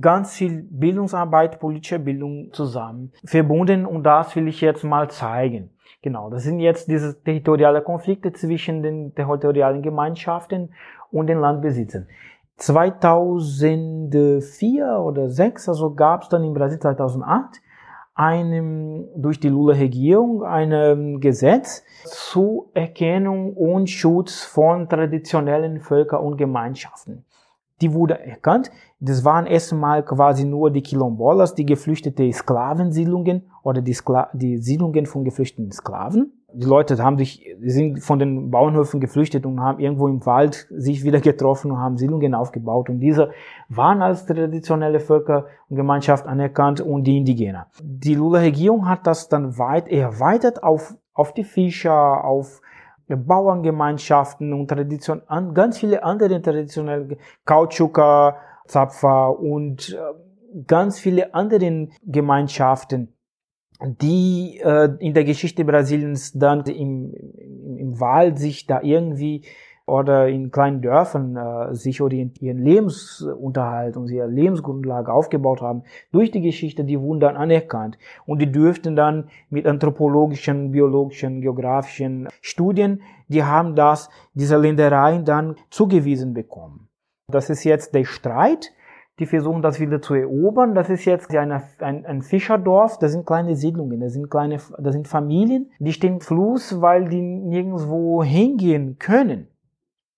[0.00, 5.70] ganz viel Bildungsarbeit, politische Bildung zusammen verbunden und das will ich jetzt mal zeigen.
[6.02, 10.72] Genau, das sind jetzt diese territoriale Konflikte zwischen den territorialen Gemeinschaften
[11.10, 12.06] und den Landbesitzern.
[12.56, 17.60] 2004 oder 2006, also gab es dann in Brasilien 2008
[18.14, 27.24] einem, durch die Lula-Regierung ein Gesetz zur Erkennung und Schutz von traditionellen Völker und Gemeinschaften
[27.80, 28.70] die wurde erkannt.
[29.00, 35.06] Das waren erstmal quasi nur die Quilombolas, die geflüchtete Sklavensiedlungen oder die, Skla die Siedlungen
[35.06, 36.39] von geflüchteten Sklaven.
[36.52, 41.04] Die Leute haben sich, sind von den Bauernhöfen geflüchtet und haben irgendwo im Wald sich
[41.04, 42.88] wieder getroffen und haben Siedlungen aufgebaut.
[42.88, 43.30] Und diese
[43.68, 47.66] waren als traditionelle Völker und Gemeinschaft anerkannt und die Indigener.
[47.82, 52.60] Die Lula-Regierung hat das dann weit erweitert auf, auf die Fischer, auf
[53.16, 55.22] Bauerngemeinschaften und Tradition,
[55.54, 58.36] ganz viele andere traditionelle Kautschuker,
[58.66, 63.14] Zapfer und äh, ganz viele andere Gemeinschaften,
[63.82, 67.14] die äh, in der Geschichte Brasiliens dann im,
[67.78, 69.42] im Wald sich da irgendwie
[69.90, 76.40] oder in kleinen Dörfern äh, sich ihren Lebensunterhalt und ihre Lebensgrundlage aufgebaut haben, durch die
[76.40, 77.98] Geschichte, die wurden dann anerkannt.
[78.24, 85.56] Und die dürften dann mit anthropologischen, biologischen, geografischen Studien, die haben das, diese Ländereien dann
[85.70, 86.88] zugewiesen bekommen.
[87.28, 88.72] Das ist jetzt der Streit.
[89.20, 90.74] Die versuchen das wieder zu erobern.
[90.74, 92.98] Das ist jetzt eine, ein, ein Fischerdorf.
[92.98, 94.00] Das sind kleine Siedlungen.
[94.00, 95.70] Das sind kleine, das sind Familien.
[95.78, 99.46] Die stehen Fluss, weil die nirgendwo hingehen können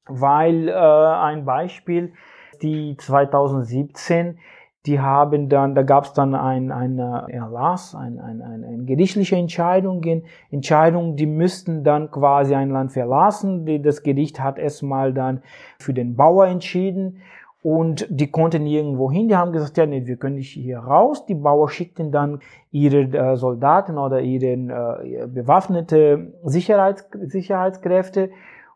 [0.07, 2.13] weil äh, ein Beispiel,
[2.61, 4.39] die 2017,
[4.87, 9.37] die haben dann, da gab es dann ein, ein Erlass, ein, ein, ein, ein gerichtliche
[9.37, 13.65] Entscheidungen, Entscheidungen, die müssten dann quasi ein Land verlassen.
[13.85, 15.43] Das Gericht hat erstmal dann
[15.79, 17.21] für den Bauer entschieden
[17.63, 19.29] und die konnten irgendwo hin.
[19.29, 21.27] Die haben gesagt, ja, nee, wir können nicht hier raus.
[21.27, 22.41] Die Bauer schickten dann
[22.73, 28.31] ihre äh, Soldaten oder ihre äh, bewaffnete Sicherheits, Sicherheitskräfte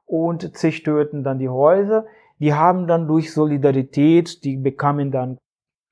[0.06, 2.06] und zerstörten dann die Häuser.
[2.38, 5.38] Die haben dann durch Solidarität, die bekamen dann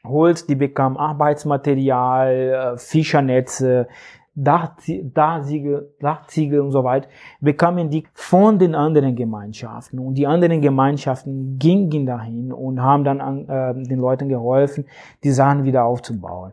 [0.07, 3.89] Holz, die bekamen Arbeitsmaterial, äh, Fischernetze,
[4.37, 7.09] Dachziegel, Dachziegel und so weiter,
[7.41, 9.99] bekamen die von den anderen Gemeinschaften.
[9.99, 14.87] Und die anderen Gemeinschaften gingen dahin und haben dann an, äh, den Leuten geholfen,
[15.23, 16.53] die Sachen wieder aufzubauen.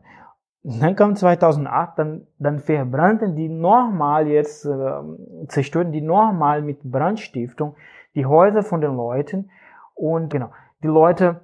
[0.63, 7.75] Dann kam 2008, dann, dann verbrannten die nochmal jetzt, äh, zerstörten die nochmal mit Brandstiftung
[8.13, 9.49] die Häuser von den Leuten.
[9.95, 10.49] Und genau,
[10.83, 11.41] die Leute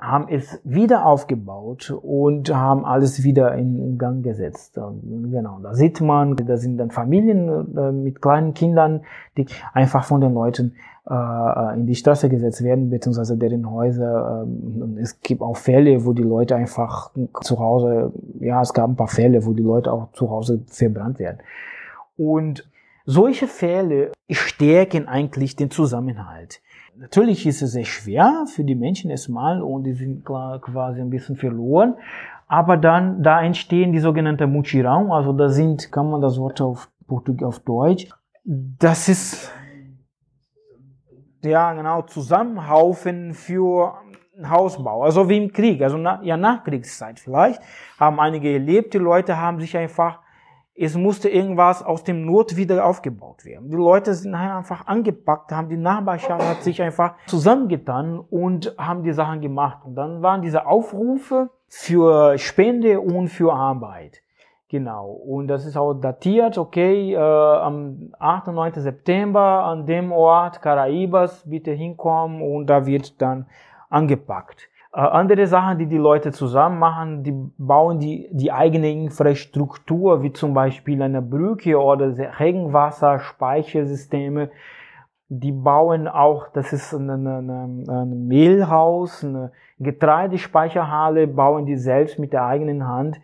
[0.00, 4.74] haben es wieder aufgebaut und haben alles wieder in Gang gesetzt.
[5.02, 9.02] Genau, da sieht man, da sind dann Familien äh, mit kleinen Kindern,
[9.36, 10.74] die einfach von den Leuten
[11.08, 14.44] äh, in die Straße gesetzt werden, beziehungsweise deren Häuser.
[14.44, 17.10] Ähm, es gibt auch Fälle, wo die Leute einfach
[17.42, 21.18] zu Hause, ja, es gab ein paar Fälle, wo die Leute auch zu Hause verbrannt
[21.18, 21.38] werden.
[22.16, 22.68] Und
[23.04, 26.60] solche Fälle stärken eigentlich den Zusammenhalt.
[27.00, 31.34] Natürlich ist es sehr schwer für die Menschen erstmal und die sind quasi ein bisschen
[31.34, 31.94] verloren.
[32.46, 36.90] Aber dann, da entstehen die sogenannte Mutirão, also da sind, kann man das Wort auf
[37.06, 38.06] Portugiesisch, auf Deutsch,
[38.44, 39.50] das ist,
[41.42, 43.94] ja genau, Zusammenhaufen für
[44.44, 47.62] Hausbau, also wie im Krieg, also na, ja Nachkriegszeit vielleicht,
[47.98, 50.18] haben einige erlebt, die Leute haben sich einfach
[50.82, 53.68] es musste irgendwas aus dem Not wieder aufgebaut werden.
[53.68, 59.12] Die Leute sind einfach angepackt, haben die Nachbarschaft hat sich einfach zusammengetan und haben die
[59.12, 59.80] Sachen gemacht.
[59.84, 64.22] Und dann waren diese Aufrufe für Spende und für Arbeit.
[64.70, 65.10] Genau.
[65.10, 68.48] Und das ist auch datiert, okay, äh, am 8.
[68.48, 68.72] und 9.
[68.76, 73.44] September an dem Ort Caraibas bitte hinkommen und da wird dann
[73.90, 74.70] angepackt.
[74.92, 80.32] Äh, andere Sachen, die die Leute zusammen machen, die bauen die, die eigene Infrastruktur, wie
[80.32, 84.50] zum Beispiel eine Brücke oder Regenwasserspeichersysteme.
[85.28, 92.32] Die bauen auch, das ist ein, ein, ein Mehlhaus, eine Getreidespeicherhalle, bauen die selbst mit
[92.32, 93.20] der eigenen Hand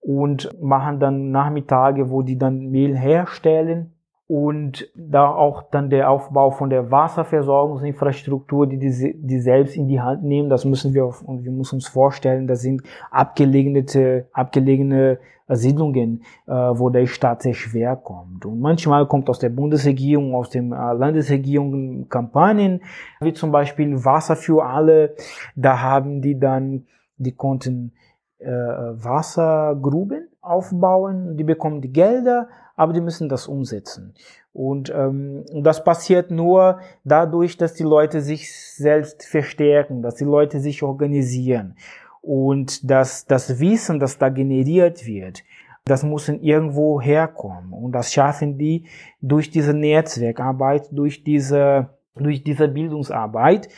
[0.00, 3.93] und machen dann Nachmittage, wo die dann Mehl herstellen
[4.34, 10.00] und da auch dann der Aufbau von der Wasserversorgungsinfrastruktur, die, die die selbst in die
[10.00, 13.84] Hand nehmen, das müssen wir und wir müssen uns vorstellen, das sind abgelegene
[14.32, 18.44] abgelegene Siedlungen, äh, wo der Staat sehr schwer kommt.
[18.44, 22.82] Und manchmal kommt aus der Bundesregierung, aus den äh, Landesregierungen Kampagnen,
[23.20, 25.14] wie zum Beispiel Wasser für alle.
[25.54, 26.86] Da haben die dann,
[27.18, 27.92] die konnten
[28.38, 34.14] äh, Wassergruben aufbauen, die bekommen die Gelder, aber die müssen das umsetzen.
[34.52, 40.60] Und ähm, das passiert nur dadurch, dass die Leute sich selbst verstärken, dass die Leute
[40.60, 41.76] sich organisieren
[42.22, 45.42] und dass das Wissen, das da generiert wird,
[45.84, 47.72] das muss irgendwo herkommen.
[47.72, 48.84] Und das schaffen die
[49.20, 53.68] durch diese Netzwerkarbeit, durch diese, durch diese Bildungsarbeit,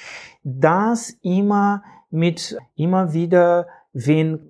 [0.44, 4.40] dass immer mit, immer wieder, wenn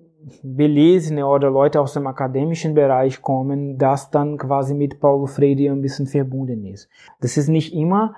[0.43, 5.81] Belesene oder Leute aus dem akademischen Bereich kommen, das dann quasi mit Paulo Freire ein
[5.81, 6.89] bisschen verbunden ist.
[7.21, 8.15] Das ist nicht immer,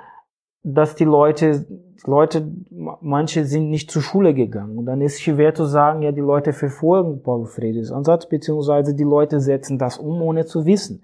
[0.64, 1.66] dass die Leute,
[2.06, 4.78] Leute, manche sind nicht zur Schule gegangen.
[4.78, 9.04] Und dann ist schwer zu sagen, ja, die Leute verfolgen Paulo Freires Ansatz, beziehungsweise die
[9.04, 11.02] Leute setzen das um, ohne zu wissen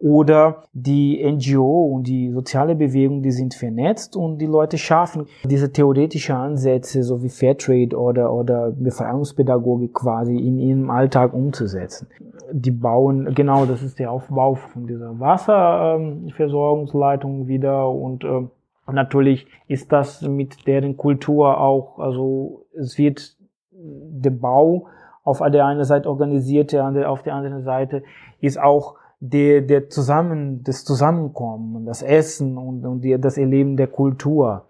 [0.00, 5.70] oder die NGO und die soziale Bewegung, die sind vernetzt und die Leute schaffen diese
[5.72, 12.06] theoretischen Ansätze, so wie Fairtrade oder, oder Befreiungspädagogik quasi in ihrem Alltag umzusetzen.
[12.50, 18.44] Die bauen, genau, das ist der Aufbau von dieser Wasserversorgungsleitung wieder und äh,
[18.90, 23.36] natürlich ist das mit deren Kultur auch, also es wird
[23.70, 24.86] der Bau
[25.24, 28.02] auf der einen Seite organisiert, auf der anderen Seite
[28.40, 33.86] ist auch der, der Zusammen, das Zusammenkommen, das Essen und, und die, das Erleben der
[33.86, 34.64] Kultur.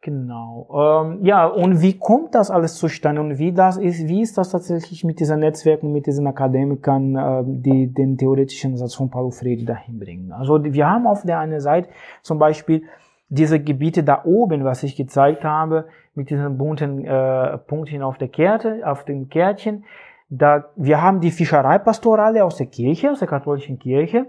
[0.00, 0.68] Genau.
[0.72, 4.50] Ähm, ja, und wie kommt das alles zustande und wie das ist, wie ist das
[4.50, 9.64] tatsächlich mit diesen Netzwerken, mit diesen Akademikern, äh, die den theoretischen Satz von Paulo Freire
[9.64, 10.32] dahin bringen?
[10.32, 11.88] Also wir haben auf der einen Seite
[12.22, 12.84] zum Beispiel
[13.28, 18.28] diese Gebiete da oben, was ich gezeigt habe, mit diesen bunten äh, Punktchen auf der
[18.28, 19.84] Karte, auf dem Kärtchen.
[20.28, 24.26] Da, wir haben die Fischereipastorale aus der Kirche, aus der katholischen Kirche,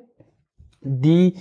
[0.81, 1.35] die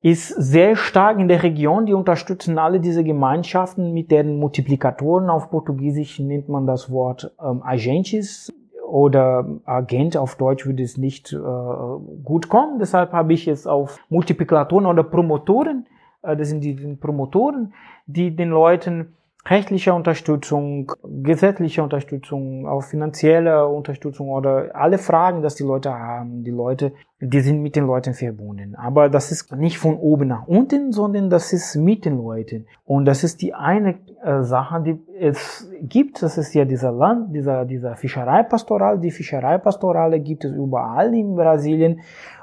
[0.00, 5.28] ist sehr stark in der Region, die unterstützen alle diese Gemeinschaften mit deren Multiplikatoren.
[5.28, 8.52] Auf Portugiesisch nennt man das Wort ähm, Agentes
[8.88, 12.78] oder Agent auf Deutsch würde es nicht äh, gut kommen.
[12.78, 15.86] Deshalb habe ich es auf Multiplikatoren oder Promotoren,
[16.22, 17.74] äh, das sind die Promotoren,
[18.06, 19.16] die den Leuten
[19.46, 26.50] rechtliche Unterstützung, gesetzliche Unterstützung, auch finanzielle Unterstützung oder alle Fragen, dass die Leute haben, die
[26.50, 28.74] Leute, die sind mit den Leuten verbunden.
[28.74, 32.66] Aber das ist nicht von oben nach unten, sondern das ist mit den Leuten.
[32.84, 36.22] Und das ist die eine äh, Sache, die es gibt.
[36.22, 38.98] Das ist ja dieser Land, dieser, dieser Fischereipastoral.
[38.98, 42.00] Die Fischereipastorale gibt es überall in Brasilien.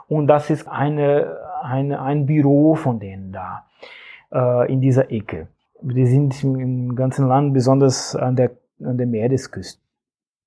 [0.07, 3.65] Und das ist eine, eine, ein Büro von denen da,
[4.31, 5.47] äh, in dieser Ecke
[5.81, 8.51] die sind im ganzen Land, besonders an der,
[8.83, 9.81] an der Meeresküste.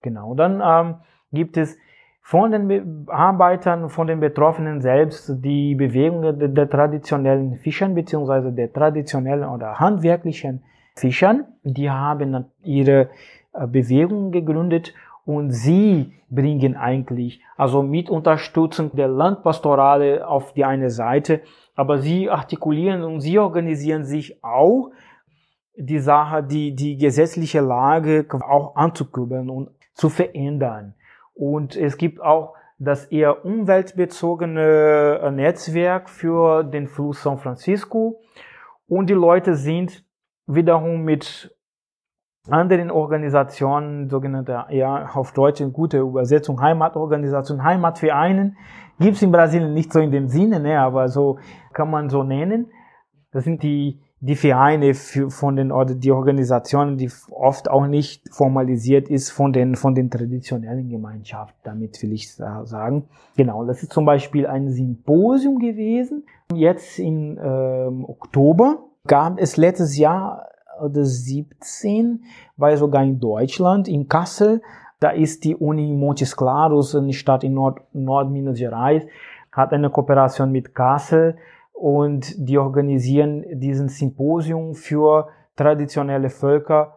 [0.03, 0.35] Genau.
[0.35, 0.95] Dann ähm,
[1.33, 1.77] gibt es
[2.23, 8.73] von den Arbeitern, von den Betroffenen selbst die Bewegung der, der traditionellen Fischern beziehungsweise der
[8.73, 10.63] traditionellen oder handwerklichen
[10.95, 11.45] Fischern.
[11.63, 13.09] Die haben ihre
[13.55, 14.93] äh, Bewegung gegründet
[15.25, 21.41] und sie bringen eigentlich, also mit Unterstützung der Landpastorale auf die eine Seite,
[21.75, 24.91] aber sie artikulieren und sie organisieren sich auch,
[25.79, 30.95] die Sache, die, die gesetzliche Lage auch anzukurbeln und zu verändern.
[31.35, 38.21] Und es gibt auch das eher umweltbezogene äh, Netzwerk für den Fluss San Francisco.
[38.89, 40.05] Und die Leute sind
[40.47, 41.55] wiederum mit
[42.49, 48.57] anderen Organisationen, sogenannte, ja, auf Deutsch eine gute Übersetzung, Heimatorganisationen, Heimatvereinen,
[48.99, 51.39] gibt's in Brasilien nicht so in dem Sinne, ne, aber so
[51.73, 52.71] kann man so nennen.
[53.33, 59.09] Das sind die die Vereine von den oder die Organisationen, die oft auch nicht formalisiert
[59.09, 61.59] ist von den von den traditionellen Gemeinschaften.
[61.63, 63.05] Damit will ich sagen.
[63.37, 66.25] Genau, das ist zum Beispiel ein Symposium gewesen.
[66.53, 70.49] Jetzt im ähm, Oktober gab es letztes Jahr
[70.83, 72.25] oder 17,
[72.57, 74.63] war sogar in Deutschland, in Kassel.
[75.01, 79.05] Da ist die Uni Montes Claros, eine Stadt in Nord, Nord Minas Gerais,
[79.53, 81.37] hat eine Kooperation mit Kassel
[81.79, 86.97] und die organisieren diesen Symposium für traditionelle Völker,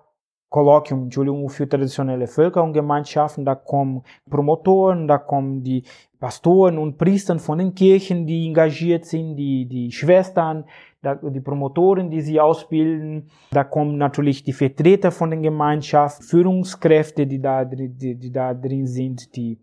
[0.49, 3.45] Kolloquium, Entschuldigung, für traditionelle Völker und Gemeinschaften.
[3.45, 5.83] Da kommen Promotoren, da kommen die
[6.19, 10.65] Pastoren und Priester von den Kirchen, die engagiert sind, die, die Schwestern,
[11.03, 13.29] die Promotoren, die sie ausbilden.
[13.51, 18.87] Da kommen natürlich die Vertreter von den Gemeinschaften, Führungskräfte, die da, die, die da drin
[18.87, 19.59] sind, die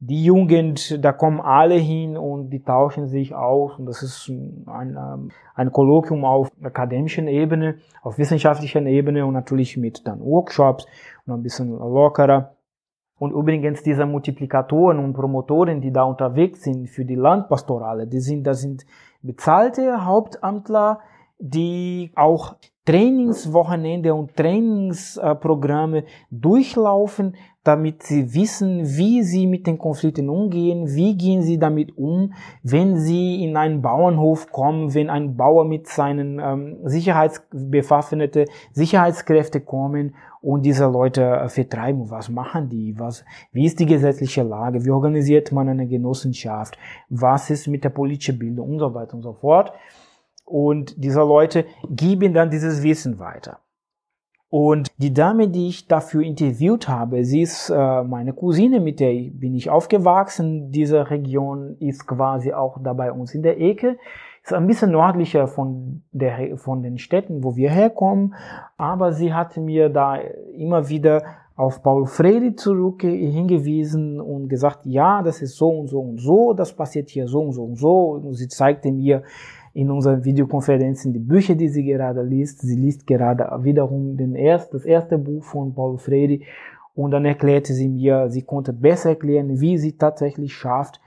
[0.00, 4.96] die Jugend, da kommen alle hin und die tauschen sich aus und das ist ein,
[4.96, 10.86] ähm, ein Kolloquium auf akademischen Ebene, auf wissenschaftlicher Ebene und natürlich mit dann Workshops
[11.26, 12.54] und ein bisschen lockerer.
[13.18, 18.46] Und übrigens diese Multiplikatoren und Promotoren, die da unterwegs sind für die Landpastorale, die sind,
[18.46, 18.86] das sind
[19.22, 21.00] bezahlte Hauptamtler,
[21.40, 27.34] die auch Trainingswochenende und Trainingsprogramme durchlaufen,
[27.68, 32.96] damit sie wissen, wie sie mit den Konflikten umgehen, wie gehen sie damit um, wenn
[32.96, 40.64] sie in einen Bauernhof kommen, wenn ein Bauer mit seinen ähm, sicherheitsbewaffnete Sicherheitskräfte kommen und
[40.64, 42.10] diese Leute äh, vertreiben.
[42.10, 42.98] Was machen die?
[42.98, 44.86] Was, wie ist die gesetzliche Lage?
[44.86, 46.78] Wie organisiert man eine Genossenschaft?
[47.10, 49.74] Was ist mit der politischen Bildung und so weiter und so fort?
[50.46, 53.58] Und diese Leute geben dann dieses Wissen weiter.
[54.50, 59.12] Und die Dame, die ich dafür interviewt habe, sie ist äh, meine Cousine, mit der
[59.12, 60.70] bin ich aufgewachsen.
[60.70, 63.98] Diese Region ist quasi auch da bei uns in der Ecke.
[64.42, 68.34] Ist ein bisschen nördlicher von, der, von den Städten, wo wir herkommen.
[68.78, 71.22] Aber sie hat mir da immer wieder
[71.54, 76.54] auf Paul Freire zurück hingewiesen und gesagt, ja, das ist so und so und so,
[76.54, 78.12] das passiert hier so und so und so.
[78.12, 79.24] Und sie zeigte mir
[79.78, 82.62] in unseren Videokonferenzen die Bücher, die sie gerade liest.
[82.62, 86.40] Sie liest gerade wiederum den erst, das erste Buch von Paulo Freire
[86.96, 91.00] und dann erklärte sie mir, sie konnte besser erklären, wie sie tatsächlich schafft,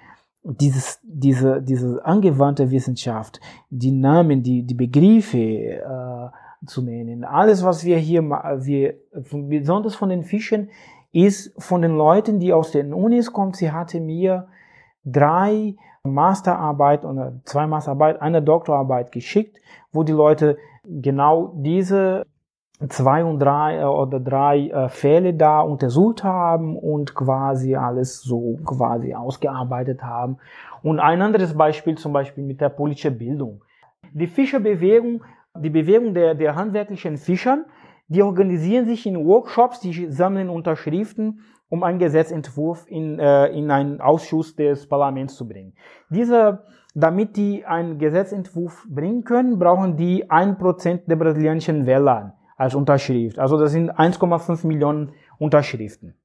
[0.44, 7.26] dieses, diese, diese angewandte Wissenschaft, die Namen, die, die Begriffe äh, zu nennen.
[7.26, 8.94] Alles, was wir hier, wir,
[9.34, 10.70] besonders von den Fischen,
[11.12, 13.54] ist von den Leuten, die aus den Unis kommen.
[13.54, 14.48] Sie hatte mir
[15.04, 19.58] drei Masterarbeit oder zwei Masterarbeit, eine Doktorarbeit geschickt,
[19.92, 22.26] wo die Leute genau diese
[22.90, 28.58] zwei und drei äh, oder drei äh, Fälle da untersucht haben und quasi alles so
[28.66, 30.38] quasi ausgearbeitet haben.
[30.82, 33.62] Und ein anderes Beispiel zum Beispiel mit der politischen Bildung.
[34.14, 35.24] Die Fischerbewegung,
[35.56, 37.66] die Bewegung der, der handwerklichen Fischern,
[38.08, 41.42] die organisieren sich in Workshops, die sammeln Unterschriften
[41.72, 45.74] um einen Gesetzentwurf in, äh, in einen Ausschuss des Parlaments zu bringen.
[46.10, 52.76] Diese, damit die einen Gesetzentwurf bringen können, brauchen die ein Prozent der brasilianischen Wähler als
[52.76, 53.40] Unterschrift.
[53.40, 56.16] Also das sind 1,5 Millionen Unterschriften.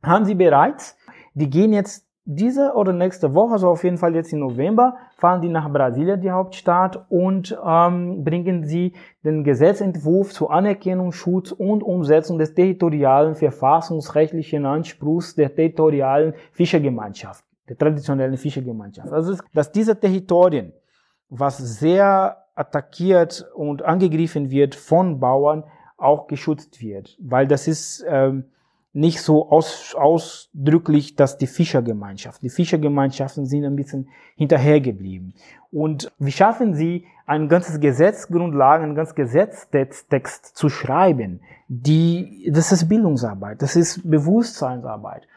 [0.00, 0.96] Haben sie bereits.
[1.34, 5.40] Die gehen jetzt diese oder nächste Woche, also auf jeden Fall jetzt im November, fahren
[5.40, 8.92] die nach Brasilia, die Hauptstadt, und ähm, bringen sie
[9.24, 17.78] den Gesetzentwurf zur Anerkennung, Schutz und Umsetzung des territorialen verfassungsrechtlichen Anspruchs der territorialen Fischergemeinschaft, der
[17.78, 19.10] traditionellen Fischergemeinschaft.
[19.10, 20.74] Also, dass diese Territorien,
[21.30, 25.64] was sehr attackiert und angegriffen wird von Bauern,
[25.96, 28.44] auch geschützt wird, weil das ist ähm,
[28.92, 32.42] nicht so aus, ausdrücklich, dass die Fischergemeinschaft.
[32.42, 35.34] Die Fischergemeinschaften sind ein bisschen hinterhergeblieben.
[35.70, 41.40] Und wie schaffen sie, ein ganzes Gesetzgrundlagen, ein ganzes Gesetztext zu schreiben?
[41.68, 45.28] Die, das ist Bildungsarbeit, das ist Bewusstseinsarbeit.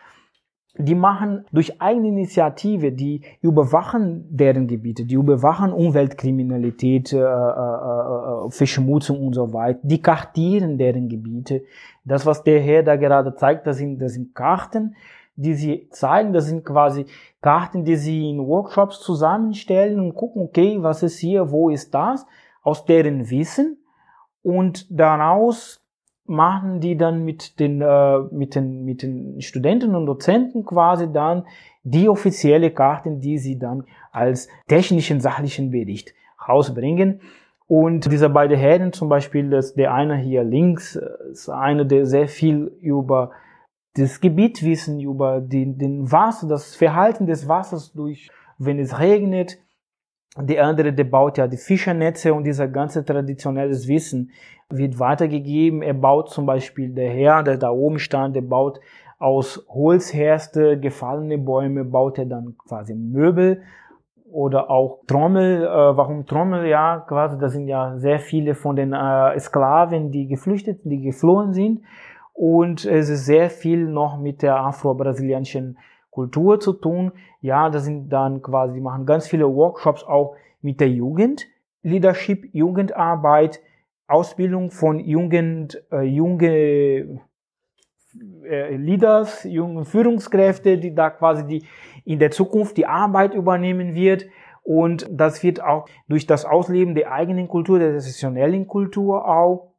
[0.78, 8.49] Die machen durch eigene Initiative, die überwachen deren Gebiete, die überwachen Umweltkriminalität, äh, äh, äh,
[8.49, 11.63] Verschmutzung und so weiter, die kartieren deren Gebiete.
[12.05, 14.95] Das, was der Herr da gerade zeigt, das sind, das sind Karten,
[15.36, 17.05] die sie zeigen, das sind quasi
[17.41, 22.26] Karten, die sie in Workshops zusammenstellen und gucken, okay, was ist hier, wo ist das,
[22.63, 23.78] aus deren Wissen.
[24.43, 25.80] Und daraus
[26.32, 31.45] machen die dann mit den, äh, mit den, mit den Studenten und Dozenten quasi dann
[31.84, 36.13] die offizielle Karten, die sie dann als technischen, sachlichen Bericht
[36.47, 37.21] rausbringen.
[37.67, 42.05] Und diese beiden Herren zum Beispiel, das, der eine hier links, äh, ist einer, der
[42.05, 43.32] sehr viel über
[43.95, 49.57] das Gebiet wissen, über den, den Wasser, das Verhalten des Wassers durch, wenn es regnet.
[50.38, 54.32] Der andere, der baut ja die Fischernetze und dieser ganze traditionelles Wissen
[54.69, 55.82] wird weitergegeben.
[55.82, 58.79] Er baut zum Beispiel der Herr, der da oben stand, der baut
[59.19, 63.61] aus Holzherste, gefallene Bäume, baut er dann quasi Möbel
[64.32, 65.63] oder auch Trommel.
[65.63, 66.65] Äh, warum Trommel?
[66.65, 71.53] Ja, quasi, das sind ja sehr viele von den äh, Sklaven, die geflüchtet, die geflohen
[71.53, 71.82] sind.
[72.34, 75.77] Und es ist sehr viel noch mit der afro-brasilianischen
[76.12, 77.14] Kultur zu tun.
[77.41, 81.47] Ja, das sind dann quasi, die machen ganz viele Workshops auch mit der Jugend,
[81.82, 83.62] Leadership, Jugendarbeit,
[84.07, 87.22] Ausbildung von Jugend, äh, junge
[88.43, 91.66] äh, Leaders, jungen Führungskräfte, die da quasi die
[92.03, 94.26] in der Zukunft die Arbeit übernehmen wird.
[94.64, 99.72] Und das wird auch durch das Ausleben der eigenen Kultur, der traditionellen Kultur auch.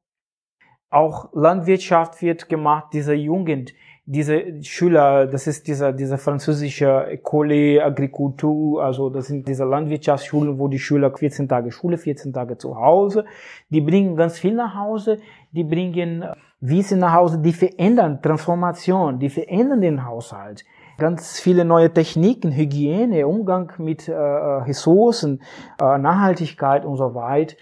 [0.91, 3.73] Auch Landwirtschaft wird gemacht, diese Jugend,
[4.05, 10.67] diese Schüler, das ist dieser, dieser französische École Agriculture, also das sind diese Landwirtschaftsschulen, wo
[10.67, 13.25] die Schüler 14 Tage Schule, 14 Tage zu Hause,
[13.71, 15.19] die bringen ganz viel nach Hause,
[15.53, 16.25] die bringen
[16.61, 20.65] Wissen nach Hause, die verändern Transformation, die verändern den Haushalt.
[20.99, 25.43] Ganz viele neue Techniken, Hygiene, Umgang mit äh, Ressourcen,
[25.81, 27.57] äh, Nachhaltigkeit und so weiter,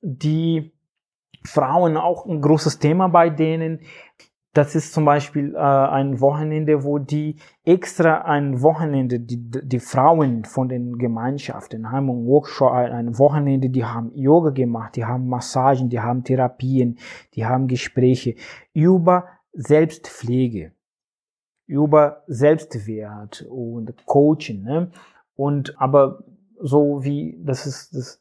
[0.00, 0.72] die
[1.44, 3.80] Frauen auch ein großes Thema bei denen.
[4.54, 10.44] Das ist zum Beispiel äh, ein Wochenende, wo die extra ein Wochenende, die, die Frauen
[10.44, 15.88] von den Gemeinschaften haben ein Workshop, ein Wochenende, die haben Yoga gemacht, die haben Massagen,
[15.88, 16.98] die haben Therapien,
[17.34, 18.34] die haben Gespräche
[18.74, 20.72] über Selbstpflege,
[21.66, 24.64] über Selbstwert und Coaching.
[24.64, 24.90] Ne?
[25.34, 26.24] Und aber
[26.60, 28.20] so wie das ist das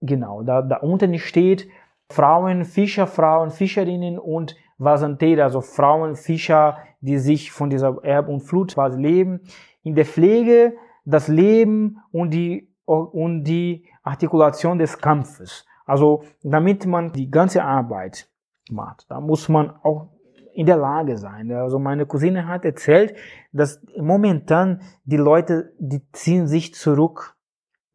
[0.00, 1.68] genau da da unten steht
[2.10, 8.74] Frauen, Fischerfrauen, Fischerinnen und Vasantere, also Frauen, Fischer, die sich von dieser Erb und Flut
[8.74, 9.40] quasi leben.
[9.82, 15.64] In der Pflege das Leben und die, und die Artikulation des Kampfes.
[15.84, 18.28] Also damit man die ganze Arbeit
[18.70, 20.08] macht, da muss man auch
[20.54, 21.50] in der Lage sein.
[21.52, 23.14] Also meine Cousine hat erzählt,
[23.52, 27.36] dass momentan die Leute, die ziehen sich zurück.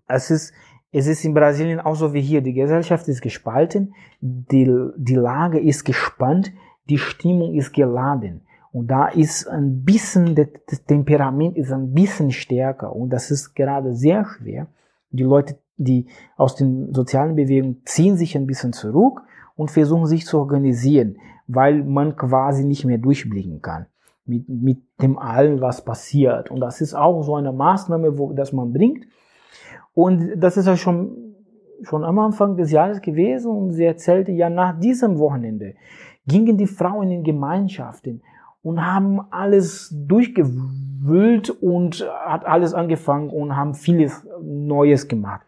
[0.08, 0.54] Es ist,
[0.92, 2.42] es ist in Brasilien auch so wie hier.
[2.42, 4.66] Die Gesellschaft ist gespalten, die,
[4.98, 6.52] die Lage ist gespannt,
[6.90, 8.42] die Stimmung ist geladen.
[8.72, 12.96] Und da ist ein bisschen, das Temperament ist ein bisschen stärker.
[12.96, 14.68] Und das ist gerade sehr schwer.
[15.12, 19.22] Die Leute, die aus den sozialen Bewegungen ziehen sich ein bisschen zurück
[19.56, 21.18] und versuchen sich zu organisieren,
[21.48, 23.88] weil man quasi nicht mehr durchblicken kann
[24.28, 26.52] mit, mit dem allen, was passiert.
[26.52, 29.06] Und das ist auch so eine Maßnahme, wo, das man bringt.
[29.94, 31.36] Und das ist ja schon,
[31.82, 35.76] schon am Anfang des Jahres gewesen und sie erzählte ja nach diesem Wochenende
[36.28, 38.22] gingen die Frauen in Gemeinschaften
[38.62, 45.46] und haben alles durchgewühlt und hat alles angefangen und haben vieles Neues gemacht.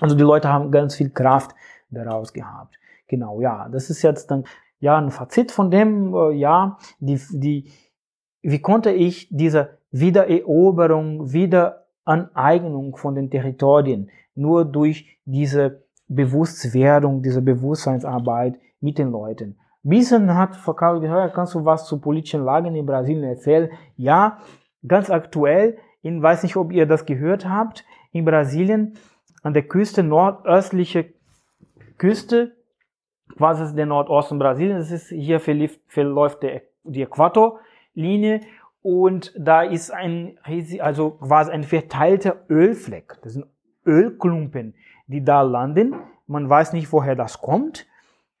[0.00, 1.54] Also die Leute haben ganz viel Kraft
[1.90, 2.78] daraus gehabt.
[3.08, 4.44] Genau, ja, das ist jetzt dann
[4.80, 7.70] ja ein Fazit von dem, äh, ja, die, die,
[8.42, 18.58] wie konnte ich diese Wiedereroberung, Wiederaneignung von den Territorien nur durch diese Bewusstwerdung, diese Bewusstseinsarbeit
[18.80, 23.24] mit den Leuten bisschen hat Fakao gehört, kannst du was zu politischen Lagen in Brasilien
[23.24, 23.70] erzählen?
[23.96, 24.38] Ja,
[24.86, 28.94] ganz aktuell, ich weiß nicht, ob ihr das gehört habt, in Brasilien
[29.42, 31.12] an der Küste, nordöstliche
[31.98, 32.56] Küste,
[33.36, 34.88] was ist der Nordosten Brasiliens?
[34.88, 38.40] Das ist, hier verlief, verläuft der, die Äquatorlinie
[38.82, 40.38] und da ist ein,
[40.80, 43.16] also quasi ein verteilter Ölfleck.
[43.22, 43.46] Das sind
[43.86, 44.74] Ölklumpen,
[45.06, 45.94] die da landen.
[46.26, 47.86] Man weiß nicht, woher das kommt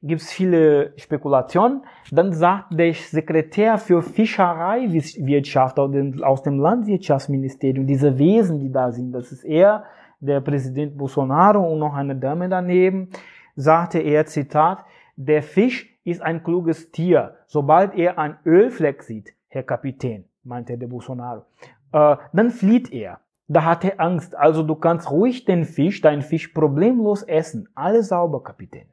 [0.04, 1.82] gibt es viele Spekulationen.
[2.10, 9.32] Dann sagt der Sekretär für Fischereiwirtschaft aus dem Landwirtschaftsministerium, diese Wesen, die da sind, das
[9.32, 9.84] ist er,
[10.20, 13.08] der Präsident Bolsonaro und noch eine Dame daneben,
[13.56, 14.84] sagte er, Zitat,
[15.16, 17.36] der Fisch ist ein kluges Tier.
[17.46, 21.44] Sobald er ein Ölfleck sieht, Herr Kapitän, meinte der Bolsonaro.
[21.92, 23.20] Äh, dann flieht er.
[23.46, 24.34] Da hat er Angst.
[24.36, 27.68] Also du kannst ruhig den Fisch, deinen Fisch problemlos essen.
[27.74, 28.86] Alles sauber, Kapitän.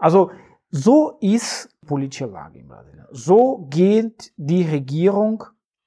[0.00, 0.30] Also
[0.70, 3.06] so ist politische Lage in Brasilien.
[3.10, 5.44] So geht die Regierung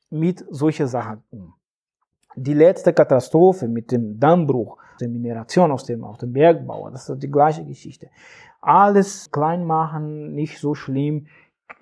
[0.09, 1.53] mit solchen Sachen um.
[2.35, 7.23] Die letzte Katastrophe mit dem Dammbruch, der Mineration aus dem, aus dem Bergbau, das ist
[7.23, 8.09] die gleiche Geschichte.
[8.61, 11.27] Alles klein machen, nicht so schlimm,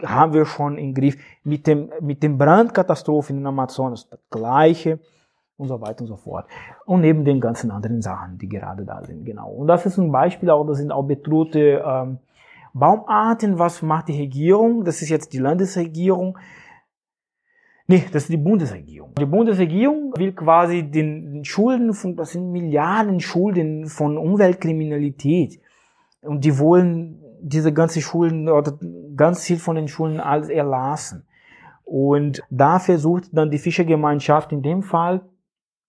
[0.03, 1.17] haben wir schon im Griff.
[1.43, 4.99] Mit dem, mit dem Brandkatastrophen in Amazonas, das gleiche
[5.61, 6.45] und so weiter und so fort.
[6.85, 9.49] Und neben den ganzen anderen Sachen, die gerade da sind, genau.
[9.51, 12.17] Und das ist ein Beispiel auch, das sind auch bedrohte ähm,
[12.73, 13.59] Baumarten.
[13.59, 14.83] Was macht die Regierung?
[14.83, 16.37] Das ist jetzt die Landesregierung.
[17.87, 19.13] Nee, das ist die Bundesregierung.
[19.19, 25.59] Die Bundesregierung will quasi den Schulden von, das sind Milliarden Schulden von Umweltkriminalität.
[26.21, 28.79] Und die wollen diese ganze Schulden oder
[29.15, 31.25] ganz viel von den Schulden alles erlassen.
[31.83, 35.21] Und da versucht dann die Fischergemeinschaft in dem Fall,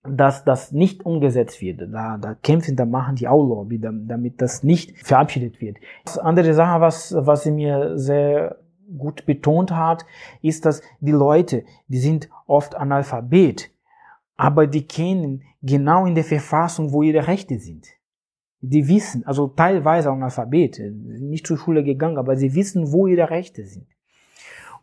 [0.05, 1.81] dass das nicht umgesetzt wird.
[1.93, 5.77] Da, da kämpfen, da machen die auch Lobby, damit das nicht verabschiedet wird.
[6.05, 8.57] Das andere Sache, was, was sie mir sehr
[8.99, 10.05] gut betont hat,
[10.43, 13.71] ist, dass die Leute, die sind oft Analphabet,
[14.37, 17.87] aber die kennen genau in der Verfassung, wo ihre Rechte sind.
[18.61, 23.65] Die wissen, also teilweise Analphabet, nicht zur Schule gegangen, aber sie wissen, wo ihre Rechte
[23.65, 23.87] sind.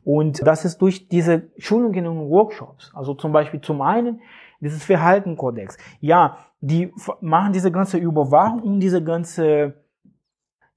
[0.06, 2.92] Und das ist durch diese Schulungen und Workshops.
[2.96, 4.22] Also zum Beispiel zum einen
[4.60, 5.78] dieses Verhaltenkodex.
[6.00, 6.92] Ja, die
[7.22, 9.76] machen diese ganze Überwachung und diese ganze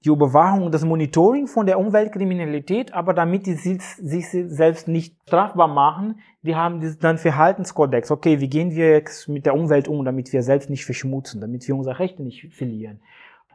[0.03, 5.15] die Überwachung und das Monitoring von der Umweltkriminalität, aber damit die sich, sich selbst nicht
[5.25, 8.11] strafbar machen, die haben dann Verhaltenskodex.
[8.11, 11.65] Okay, wie gehen wir jetzt mit der Umwelt um, damit wir selbst nicht verschmutzen, damit
[11.67, 12.99] wir unsere Rechte nicht verlieren.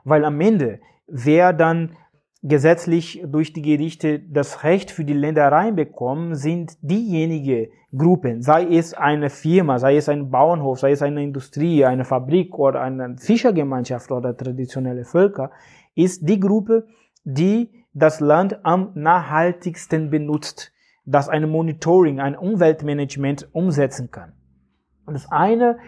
[0.04, 1.96] Weil am Ende, wer dann
[2.42, 8.94] gesetzlich durch die Gerichte das Recht für die Ländereien bekommen, sind diejenigen Gruppen, sei es
[8.94, 14.12] eine Firma, sei es ein Bauernhof, sei es eine Industrie, eine Fabrik oder eine Fischergemeinschaft
[14.12, 15.50] oder traditionelle Völker,
[15.94, 16.86] ist die Gruppe,
[17.24, 20.72] die das Land am nachhaltigsten benutzt,
[21.04, 24.34] das ein Monitoring, ein Umweltmanagement umsetzen kann.
[25.06, 25.78] Und das eine,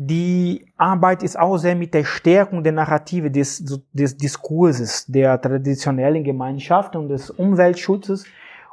[0.00, 6.22] die Arbeit ist auch sehr mit der Stärkung der Narrative des, des Diskurses der traditionellen
[6.22, 8.24] Gemeinschaft und des Umweltschutzes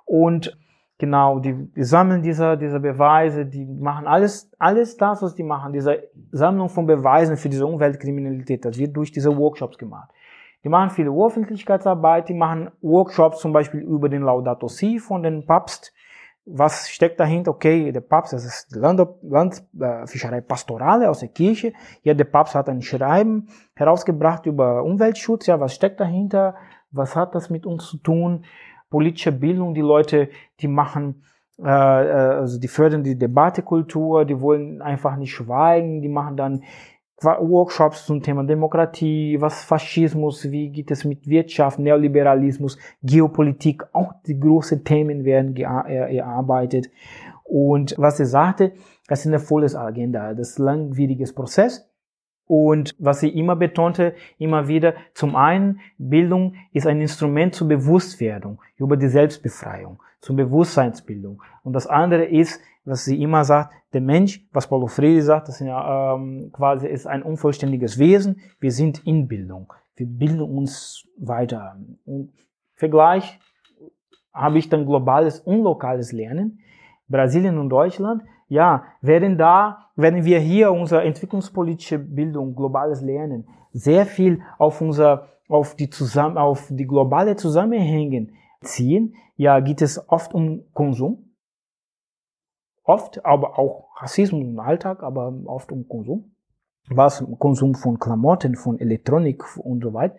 [0.06, 0.56] und
[0.98, 5.74] Genau, die, die sammeln diese, diese Beweise, die machen alles, alles das, was die machen,
[5.74, 10.10] diese Sammlung von Beweisen für diese Umweltkriminalität, das wird durch diese Workshops gemacht.
[10.64, 15.46] Die machen viele Öffentlichkeitsarbeit, die machen Workshops zum Beispiel über den Laudato Si von den
[15.46, 15.94] Papst.
[16.48, 17.52] Was steckt dahinter?
[17.52, 21.74] Okay, der Papst, das ist Land, Land äh, Fischerei Pastorale aus der Kirche.
[22.04, 25.48] Ja, der Papst hat ein Schreiben herausgebracht über Umweltschutz.
[25.48, 26.56] Ja, was steckt dahinter?
[26.92, 28.46] Was hat das mit uns zu tun?
[28.92, 30.30] Politische Bildung, die Leute,
[30.60, 31.24] die machen
[31.58, 36.64] äh, äh also die fördern die Debattekultur, die wollen einfach nicht schweigen, die machen dann
[37.22, 44.40] Workshops zum Thema Demokratie, was Faschismus, wie geht es mit Wirtschaft, Neoliberalismus, Geopolitik, auch die
[44.40, 46.90] großen Themen werden erarbeitet.
[47.44, 48.74] Und was er sagte,
[49.08, 51.90] das ist eine volle Agenda, das ist ein langwieriges Prozess.
[52.48, 58.62] Und was sie immer betonte, immer wieder, zum einen, Bildung ist ein Instrument zur Bewusstwerdung
[58.78, 61.42] über die Selbstbefreiung, zur Bewusstseinsbildung.
[61.64, 65.60] Und das andere ist, was sie immer sagt, der Mensch, was Paulo Freire sagt, das
[65.60, 68.42] ist ja ähm, quasi ist ein unvollständiges Wesen.
[68.60, 69.74] Wir sind in Bildung.
[69.96, 71.78] Wir bilden uns weiter.
[72.06, 72.32] Und
[72.76, 73.40] Vergleich
[74.34, 76.60] habe ich dann globales und lokales Lernen.
[77.08, 78.24] Brasilien und Deutschland.
[78.48, 85.30] Ja, werden da, werden wir hier unsere entwicklungspolitische Bildung, globales Lernen, sehr viel auf unser,
[85.48, 88.28] auf die zusammen, auf die globale Zusammenhänge
[88.62, 89.16] ziehen.
[89.36, 91.25] Ja, geht es oft um Konsum
[92.86, 96.32] Oft, aber auch Rassismus im Alltag, aber oft um Konsum.
[96.88, 100.16] Was Konsum von Klamotten, von Elektronik und so weiter,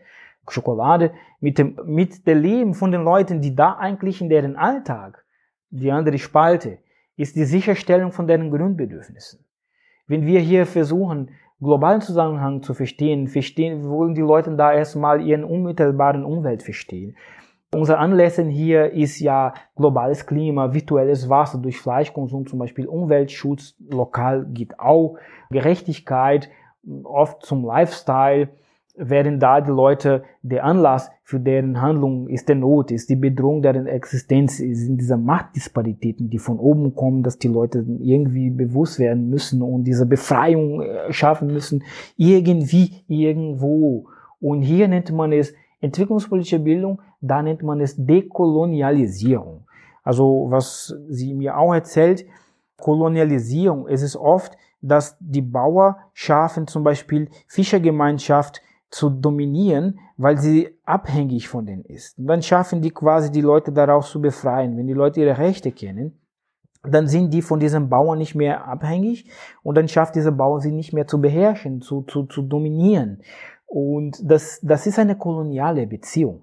[0.48, 5.24] Schokolade, mit dem, mit dem Leben von den Leuten, die da eigentlich in deren Alltag,
[5.70, 6.78] die andere Spalte,
[7.16, 9.44] ist die Sicherstellung von deren Grundbedürfnissen.
[10.06, 15.44] Wenn wir hier versuchen, globalen Zusammenhang zu verstehen, verstehen, wollen die Leute da erstmal ihren
[15.44, 17.16] unmittelbaren Umwelt verstehen.
[17.74, 24.46] Unser Anlässen hier ist ja globales Klima, virtuelles Wasser durch Fleischkonsum, zum Beispiel Umweltschutz, lokal
[24.46, 25.16] geht auch,
[25.50, 26.48] Gerechtigkeit,
[27.04, 28.48] oft zum Lifestyle,
[28.96, 33.60] werden da die Leute der Anlass für deren Handlung ist der Not, ist die Bedrohung
[33.60, 39.28] deren Existenz, sind diese Machtdisparitäten, die von oben kommen, dass die Leute irgendwie bewusst werden
[39.28, 41.84] müssen und diese Befreiung äh, schaffen müssen,
[42.16, 44.06] irgendwie, irgendwo.
[44.40, 49.66] Und hier nennt man es entwicklungspolitische Bildung, da nennt man es Dekolonialisierung.
[50.02, 52.24] Also was sie mir auch erzählt,
[52.78, 60.70] Kolonialisierung, es ist oft, dass die Bauer schaffen zum Beispiel Fischergemeinschaft zu dominieren, weil sie
[60.84, 62.18] abhängig von denen ist.
[62.18, 64.76] Und dann schaffen die quasi die Leute daraus zu befreien.
[64.76, 66.18] Wenn die Leute ihre Rechte kennen,
[66.82, 69.28] dann sind die von diesem Bauern nicht mehr abhängig
[69.62, 73.22] und dann schafft dieser Bauer sie nicht mehr zu beherrschen, zu, zu, zu dominieren.
[73.66, 76.42] Und das, das ist eine koloniale Beziehung.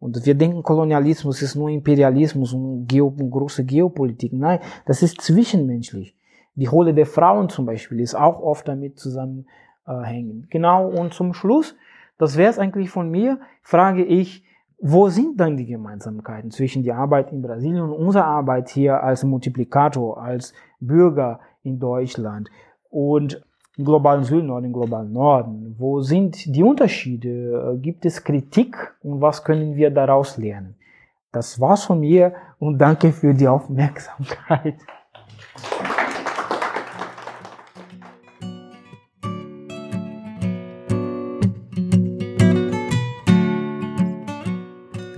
[0.00, 4.32] Und wir denken, Kolonialismus ist nur Imperialismus und Geo, große Geopolitik.
[4.32, 6.16] Nein, das ist zwischenmenschlich.
[6.54, 10.46] Die Rolle der Frauen zum Beispiel ist auch oft damit zusammenhängen.
[10.50, 11.76] Genau, und zum Schluss,
[12.18, 14.42] das wäre es eigentlich von mir, frage ich,
[14.82, 19.22] wo sind dann die Gemeinsamkeiten zwischen der Arbeit in Brasilien und unserer Arbeit hier als
[19.24, 22.48] Multiplikator, als Bürger in Deutschland
[22.88, 23.44] und
[23.80, 25.74] im globalen Süden oder im globalen Norden?
[25.78, 27.78] Wo sind die Unterschiede?
[27.80, 30.74] Gibt es Kritik und was können wir daraus lernen?
[31.32, 34.74] Das war's von mir und danke für die Aufmerksamkeit.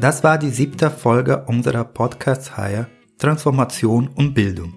[0.00, 2.86] Das war die siebte Folge unserer Podcast-Reihe
[3.18, 4.72] Transformation und Bildung.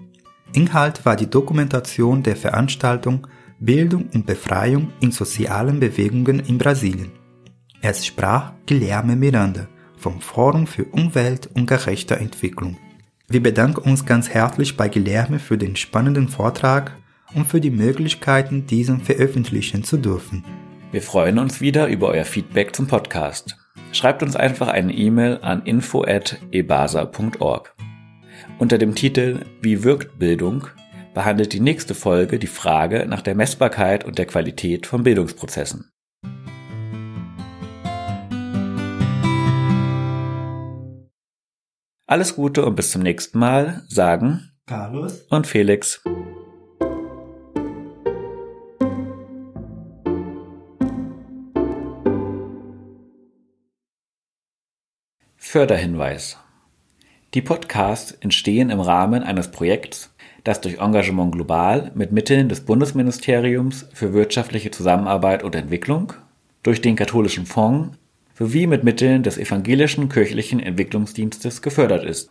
[0.54, 3.26] Inhalt war die Dokumentation der Veranstaltung
[3.58, 7.12] Bildung und Befreiung in sozialen Bewegungen in Brasilien.
[7.80, 12.76] Es sprach Guilherme Miranda vom Forum für Umwelt und gerechte Entwicklung.
[13.28, 16.96] Wir bedanken uns ganz herzlich bei Guilherme für den spannenden Vortrag
[17.34, 20.44] und für die Möglichkeiten, diesen veröffentlichen zu dürfen.
[20.92, 23.56] Wir freuen uns wieder über euer Feedback zum Podcast.
[23.92, 27.74] Schreibt uns einfach eine E-Mail an info@ebasa.org.
[28.58, 30.68] Unter dem Titel Wie wirkt Bildung
[31.16, 35.90] behandelt die nächste Folge die Frage nach der Messbarkeit und der Qualität von Bildungsprozessen.
[42.06, 46.02] Alles Gute und bis zum nächsten Mal, sagen Carlos und Felix.
[55.36, 56.36] Förderhinweis.
[57.32, 60.14] Die Podcasts entstehen im Rahmen eines Projekts,
[60.46, 66.12] das durch Engagement Global mit Mitteln des Bundesministeriums für wirtschaftliche Zusammenarbeit und Entwicklung,
[66.62, 67.96] durch den Katholischen Fonds
[68.38, 72.30] sowie mit Mitteln des Evangelischen Kirchlichen Entwicklungsdienstes gefördert ist.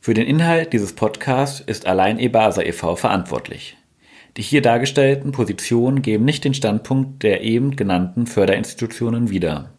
[0.00, 2.96] Für den Inhalt dieses Podcasts ist allein EBASA e.V.
[2.96, 3.76] verantwortlich.
[4.38, 9.75] Die hier dargestellten Positionen geben nicht den Standpunkt der eben genannten Förderinstitutionen wieder.